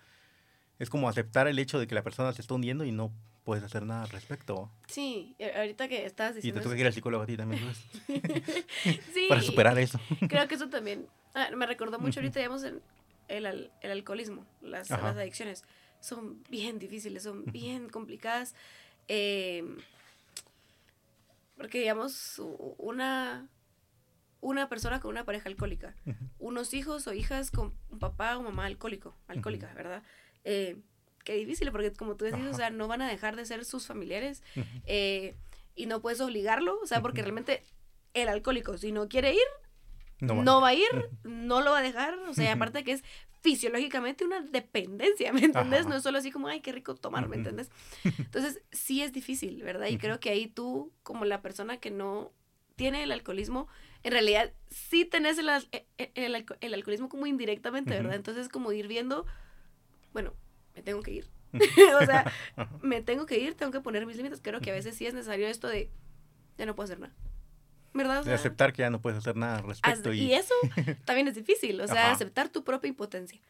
[0.78, 3.12] es como aceptar el hecho de que la persona se está hundiendo y no
[3.50, 4.70] puedes hacer nada al respecto.
[4.86, 7.36] Sí, y ahorita que estabas Y te diciendo toca eso- ir al psicólogo a ti
[7.36, 7.78] también, ¿sabes?
[9.12, 9.98] sí, para superar eso.
[10.28, 12.80] creo que eso también ah, me recordó mucho ahorita, digamos, el,
[13.26, 15.08] el alcoholismo, las, Ajá.
[15.08, 15.64] las adicciones.
[15.98, 18.54] Son bien difíciles, son bien complicadas.
[19.08, 19.64] eh,
[21.56, 22.40] porque, digamos,
[22.78, 23.48] una,
[24.40, 25.94] una persona con una pareja alcohólica,
[26.38, 30.02] unos hijos o hijas con un papá o mamá alcohólico, alcohólica, ¿verdad?
[30.44, 30.76] Eh,
[31.24, 32.54] qué difícil, porque como tú decís, o Ajá.
[32.56, 34.42] sea, no van a dejar de ser sus familiares
[34.86, 35.36] eh,
[35.74, 37.62] y no puedes obligarlo, o sea, porque realmente
[38.14, 39.40] el alcohólico, si no quiere ir,
[40.20, 40.60] No, no, va.
[40.62, 40.88] va a ir,
[41.24, 43.04] no lo va a dejar, o sea, aparte que es
[43.42, 45.80] fisiológicamente una dependencia, ¿me entendés?
[45.80, 45.88] Ajá.
[45.88, 47.70] No es solo así como, ay, qué rico tomar, ¿me entendés?
[48.18, 49.86] Entonces, sí es difícil, ¿verdad?
[49.88, 52.32] Y creo que ahí tú, como la persona que no
[52.76, 53.66] tiene el alcoholismo,
[54.02, 58.14] en realidad sí tenés el, al- e- e- el alco- el alcoholismo como indirectamente, ¿verdad?
[58.14, 59.26] Entonces, como ir viendo,
[60.12, 60.34] bueno,
[60.74, 61.26] me tengo que ir.
[62.00, 62.32] O sea,
[62.82, 64.40] me tengo que ir, tengo que poner mis límites.
[64.42, 65.90] Creo que a veces sí es necesario esto de,
[66.58, 67.14] ya no puedo hacer nada.
[67.92, 68.18] ¿Verdad?
[68.18, 70.12] O De sea, aceptar que ya no puedes hacer nada al respecto.
[70.12, 70.54] y eso
[71.04, 72.12] también es difícil, o sea, Ajá.
[72.12, 73.40] aceptar tu propia impotencia,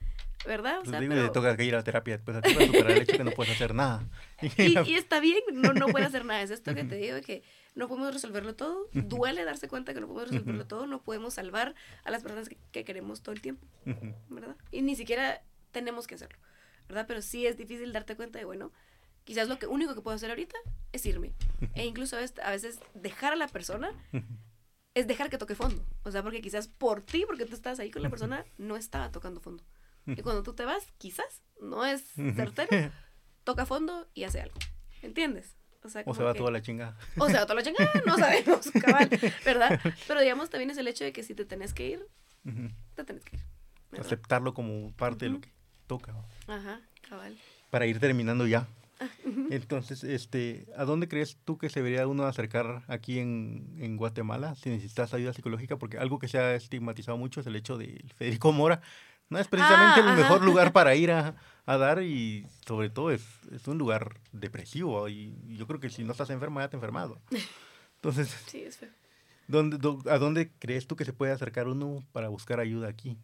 [0.46, 0.76] ¿verdad?
[0.78, 2.54] O Pues sea, digo, pero- le toca que ir a la terapia después a ti
[2.54, 4.08] para superar el hecho que no puedes hacer nada.
[4.40, 6.40] y, y está bien, no, no puede hacer nada.
[6.40, 7.42] Es esto que te digo, de que
[7.74, 8.88] no podemos resolverlo todo.
[8.94, 10.86] Duele darse cuenta que no podemos resolverlo todo.
[10.86, 13.66] No podemos salvar a las personas que, que queremos todo el tiempo.
[14.30, 14.56] ¿verdad?
[14.72, 16.38] Y ni siquiera tenemos que hacerlo,
[16.90, 17.06] ¿verdad?
[17.08, 18.72] Pero sí es difícil darte cuenta de, bueno,
[19.24, 20.56] quizás lo que único que puedo hacer ahorita
[20.92, 21.32] es irme.
[21.74, 23.92] E incluso a veces, dejar a la persona
[24.94, 25.86] es dejar que toque fondo.
[26.02, 29.10] O sea, porque quizás por ti, porque tú estás ahí con la persona, no estaba
[29.12, 29.64] tocando fondo.
[30.06, 32.02] Y cuando tú te vas, quizás, no es
[32.34, 32.90] certero,
[33.44, 34.56] toca fondo y hace algo.
[35.02, 35.54] ¿Entiendes?
[35.82, 36.98] O, sea, O como se va que- toda la chingada.
[37.16, 39.08] O se va toda la chingada, no sabemos, cabal,
[39.44, 39.80] ¿verdad?
[40.08, 42.06] Pero digamos también es el hecho de que si te tenés que ir,
[42.96, 43.42] te tenés que ir.
[43.90, 44.06] ¿verdad?
[44.06, 45.52] Aceptarlo como parte de lo que
[45.86, 46.14] toca.
[46.50, 47.36] Ajá, cabal.
[47.70, 48.66] Para ir terminando ya.
[49.00, 49.08] Ah.
[49.50, 54.54] Entonces, este, ¿a dónde crees tú que se debería uno acercar aquí en, en Guatemala
[54.56, 55.76] si necesitas ayuda psicológica?
[55.78, 58.82] Porque algo que se ha estigmatizado mucho es el hecho de Federico Mora.
[59.30, 60.16] No es precisamente Ah, el ajá.
[60.16, 61.36] mejor lugar para ir a,
[61.66, 66.02] a dar y sobre todo es, es un lugar depresivo y yo creo que si
[66.04, 67.20] no estás enfermo ya te enfermado.
[67.96, 68.90] Entonces, Sí, es feo.
[69.46, 73.16] ¿dónde, dó- ¿a dónde crees tú que se puede acercar uno para buscar ayuda aquí?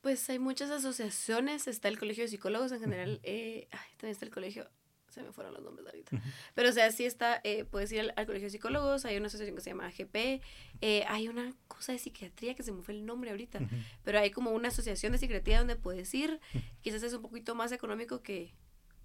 [0.00, 4.24] Pues hay muchas asociaciones, está el Colegio de Psicólogos en general, eh, ay, también está
[4.24, 4.70] el Colegio,
[5.10, 6.20] se me fueron los nombres ahorita,
[6.54, 9.26] pero o sea, sí está, eh, puedes ir al, al Colegio de Psicólogos, hay una
[9.26, 10.40] asociación que se llama AGP,
[10.80, 13.58] eh, hay una cosa de psiquiatría que se me fue el nombre ahorita,
[14.04, 16.38] pero hay como una asociación de psiquiatría donde puedes ir,
[16.80, 18.54] quizás es un poquito más económico que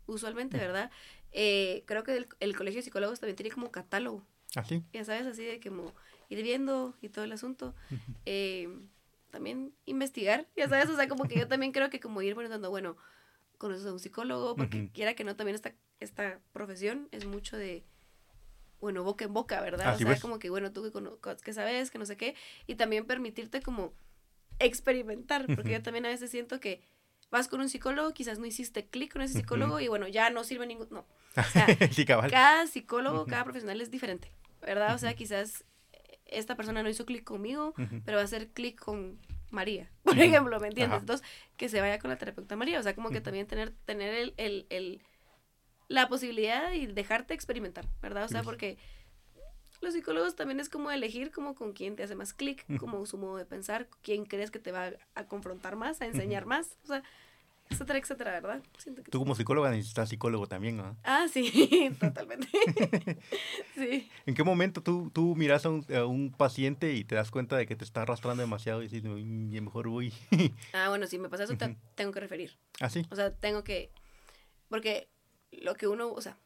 [0.06, 0.92] usualmente, ¿verdad?
[1.32, 4.24] Eh, creo que el, el Colegio de Psicólogos también tiene como catálogo,
[4.56, 4.84] Así.
[4.94, 5.92] ya sabes, así de como
[6.30, 7.74] ir viendo y todo el asunto.
[9.34, 12.70] También investigar, ya sabes, o sea, como que yo también creo que como ir poniendo,
[12.70, 12.98] bueno,
[13.58, 17.84] conoces a un psicólogo, porque quiera que no, también esta, esta profesión es mucho de,
[18.80, 19.88] bueno, boca en boca, ¿verdad?
[19.88, 22.36] Así o sea, como que, bueno, tú que, que sabes, que no sé qué,
[22.68, 23.92] y también permitirte como
[24.60, 26.84] experimentar, porque yo también a veces siento que
[27.32, 30.44] vas con un psicólogo, quizás no hiciste clic con ese psicólogo y bueno, ya no
[30.44, 31.08] sirve ningún, no.
[31.36, 32.30] O sea, sí, cabal.
[32.30, 34.32] cada psicólogo, cada profesional es diferente,
[34.62, 34.94] ¿verdad?
[34.94, 35.66] O sea, quizás
[36.38, 37.74] esta persona no hizo clic conmigo,
[38.06, 39.20] pero va a hacer clic con
[39.52, 40.96] María, por ejemplo, ¿me entiendes?
[40.98, 41.02] Ajá.
[41.02, 41.28] Entonces,
[41.58, 44.34] que se vaya con la terapeuta María, o sea, como que también tener, tener el,
[44.38, 45.02] el, el-
[45.90, 48.24] la posibilidad y dejarte experimentar, ¿verdad?
[48.24, 48.78] O sea, porque
[49.82, 53.18] los psicólogos también es como elegir como con quién te hace más clic, como su
[53.18, 56.88] modo de pensar, quién crees que te va a confrontar más, a enseñar más, o
[56.88, 57.04] sea,
[57.70, 58.62] etcétera, etcétera, ¿verdad?
[58.78, 60.96] Siento que Tú como psicóloga necesitas psicólogo también, ¿no?
[61.04, 62.48] Ah, sí, totalmente.
[63.76, 64.10] sí.
[64.26, 67.58] ¿En qué momento tú, tú miras a un, a un paciente y te das cuenta
[67.58, 70.14] de que te está arrastrando demasiado y dices, "Mm, ya mejor voy?
[70.74, 72.58] Ah, bueno, si me pasa eso, te- tengo que referir.
[72.80, 73.06] Así.
[73.10, 73.92] O sea, tengo que...
[74.70, 75.08] Porque
[75.52, 76.38] lo que uno, o sea,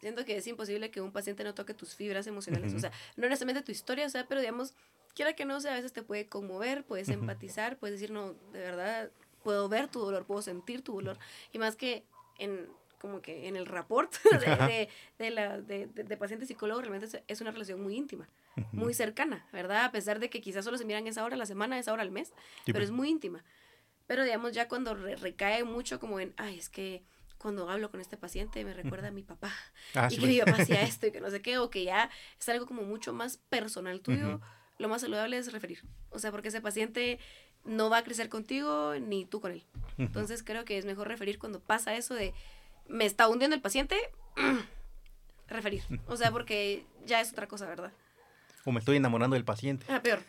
[0.00, 2.72] siento que es imposible que un paciente no toque tus fibras emocionales.
[2.74, 4.74] O sea, no necesariamente tu historia, o sea, pero digamos,
[5.14, 8.32] quiera que no, o sea, a veces te puede conmover, puedes empatizar, puedes decir, no,
[8.52, 9.10] de verdad,
[9.46, 11.18] puedo ver tu dolor, puedo sentir tu dolor.
[11.52, 12.04] Y más que
[12.38, 12.66] en
[12.98, 14.88] como que en el rapport de, de,
[15.18, 18.28] de la, de, de- paciente psicólogo realmente es, una relación muy íntima,
[18.72, 19.84] muy cercana, ¿verdad?
[19.84, 22.02] A pesar de que quizás solo se miran esa hora a la semana, esa hora
[22.02, 22.28] al mes,
[22.64, 22.86] Sí, pero pues.
[22.86, 23.44] es muy íntima.
[24.08, 27.04] Pero digamos, ya cuando re- recae mucho como en, ay, es que
[27.38, 29.52] cuando hablo con este paciente me recuerda a mi papá
[29.94, 30.44] Ah, y sí, que mi pues.
[30.46, 33.12] papá hacía esto y que no sé qué, o que ya es algo como mucho
[33.12, 34.40] más personal tuyo, Ujú.
[34.78, 35.84] lo más saludable es referir.
[36.10, 37.18] O sea, porque ese paciente
[37.66, 39.62] no va a crecer contigo ni tú con él.
[39.98, 42.32] Entonces creo que es mejor referir cuando pasa eso de,
[42.88, 43.96] me está hundiendo el paciente,
[45.48, 45.82] referir.
[46.06, 47.92] O sea, porque ya es otra cosa, ¿verdad?
[48.64, 49.86] O me estoy enamorando del paciente.
[49.88, 50.20] Ah, peor.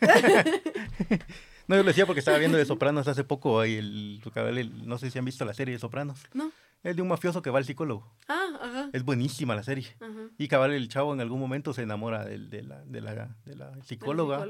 [1.68, 3.62] No, yo lo decía porque estaba viendo de Sopranos hace poco.
[3.62, 6.20] el, el- no sé si han visto la serie de Sopranos.
[6.32, 6.50] no.
[6.84, 8.14] Es de un mafioso que va al psicólogo.
[8.28, 8.90] Ah, ajá.
[8.92, 9.96] Es buenísima la serie.
[10.00, 10.28] ajá.
[10.38, 13.56] Y cabal, el chavo en algún momento se enamora del- de, la, de, la, de
[13.56, 14.46] la psicóloga.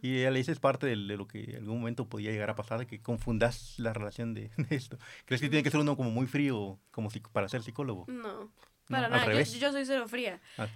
[0.00, 2.54] Y ella le dice es parte de, lo que en algún momento podía llegar a
[2.56, 4.98] pasar, de que confundas la relación de, de esto.
[5.26, 8.06] ¿Crees que tiene que ser uno como muy frío como psic- para ser psicólogo?
[8.08, 8.50] No,
[8.88, 9.24] para nada.
[9.24, 9.52] Yo, revés.
[9.60, 10.40] yo soy cero fría.
[10.56, 10.68] Ah,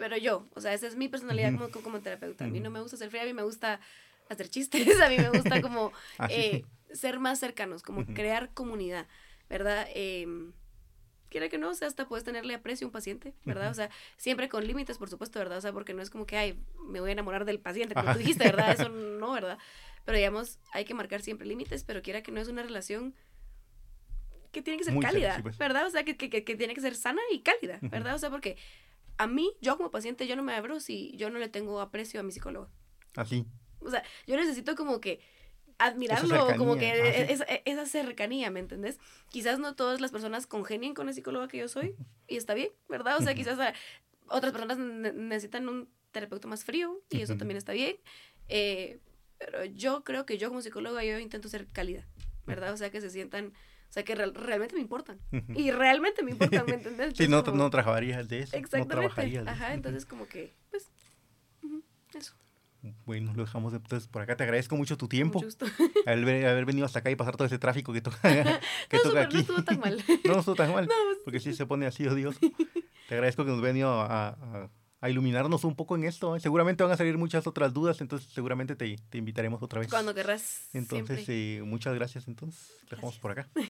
[0.00, 2.44] Pero yo, o sea, esa es mi personalidad como, como terapeuta.
[2.44, 3.78] A mí no me gusta ser fría, a mí me gusta
[4.28, 9.06] hacer chistes, a mí me gusta como Ah, eh, ser más cercanos, como crear comunidad,
[9.50, 9.86] ¿verdad?
[9.94, 10.26] Eh,
[11.28, 13.70] quiera que no, o sea, hasta puedes tenerle aprecio a un paciente, ¿verdad?
[13.70, 15.58] O sea, siempre con límites, por supuesto, ¿verdad?
[15.58, 18.06] O sea, porque no es como que, ay, me voy a enamorar del paciente, como
[18.06, 18.14] Ajá.
[18.14, 18.72] tú dijiste, ¿verdad?
[18.72, 19.58] Eso no, ¿verdad?
[20.06, 23.14] Pero digamos, hay que marcar siempre límites, pero quiera que no es una relación
[24.52, 25.58] que tiene que ser Muy cálida, sí, pues.
[25.58, 25.86] ¿verdad?
[25.86, 27.78] O sea, que, que, que- tiene que ser sana y cálida.
[27.82, 28.14] ¿verdad?
[28.14, 28.56] O sea, porque
[29.16, 32.18] a mí, yo como paciente, yo no me abro si yo no le tengo aprecio
[32.18, 32.68] a mi psicólogo.
[33.16, 33.46] así.
[33.80, 35.20] O sea, yo necesito como que
[35.86, 37.32] admirarlo, como que cercanía, ah, sí.
[37.32, 38.98] esa, esa cercanía, ¿me entendés?
[39.30, 41.94] Quizás no todas las personas congenien con el psicólogo que yo soy
[42.28, 43.16] y está bien, ¿verdad?
[43.18, 43.74] O sea, quizás a-
[44.28, 47.96] otras personas ne- necesitan un terapeuta más frío y eso también está bien.
[48.48, 48.98] Eh,
[49.38, 52.06] pero yo creo que yo como psicóloga yo intento ser cálida,
[52.46, 52.72] ¿verdad?
[52.72, 53.46] O sea, que se sientan,
[53.88, 55.18] o sea, que real- realmente me importan.
[55.54, 57.14] Y realmente me importan, ¿me entendés?
[57.16, 58.56] Sí, no, como- no trabajarías de eso.
[58.56, 58.94] No Exactamente.
[58.94, 59.74] trabajarías de Ajá, eso.
[59.74, 60.88] entonces como que, pues,
[62.14, 62.34] eso.
[63.04, 64.36] Bueno, lo dejamos entonces por acá.
[64.36, 65.42] Te agradezco mucho tu tiempo.
[65.42, 65.66] Mucho.
[66.06, 68.18] Haber, haber venido hasta acá y pasar todo ese tráfico que, toca
[68.88, 69.34] que No, toca súper, aquí.
[69.36, 70.04] no estuvo tan mal.
[70.24, 70.86] No, no estuvo tan mal.
[70.86, 72.38] No, pues- Porque sí se pone así odioso.
[73.08, 74.70] Te agradezco que nos venido a, a-
[75.02, 76.36] a iluminarnos un poco en esto.
[76.36, 76.40] ¿eh?
[76.40, 79.88] Seguramente van a salir muchas otras dudas, entonces seguramente te, te invitaremos otra vez.
[79.88, 80.68] Cuando querrás.
[80.74, 82.28] Entonces, eh, muchas gracias.
[82.28, 83.48] Entonces, dejamos por acá.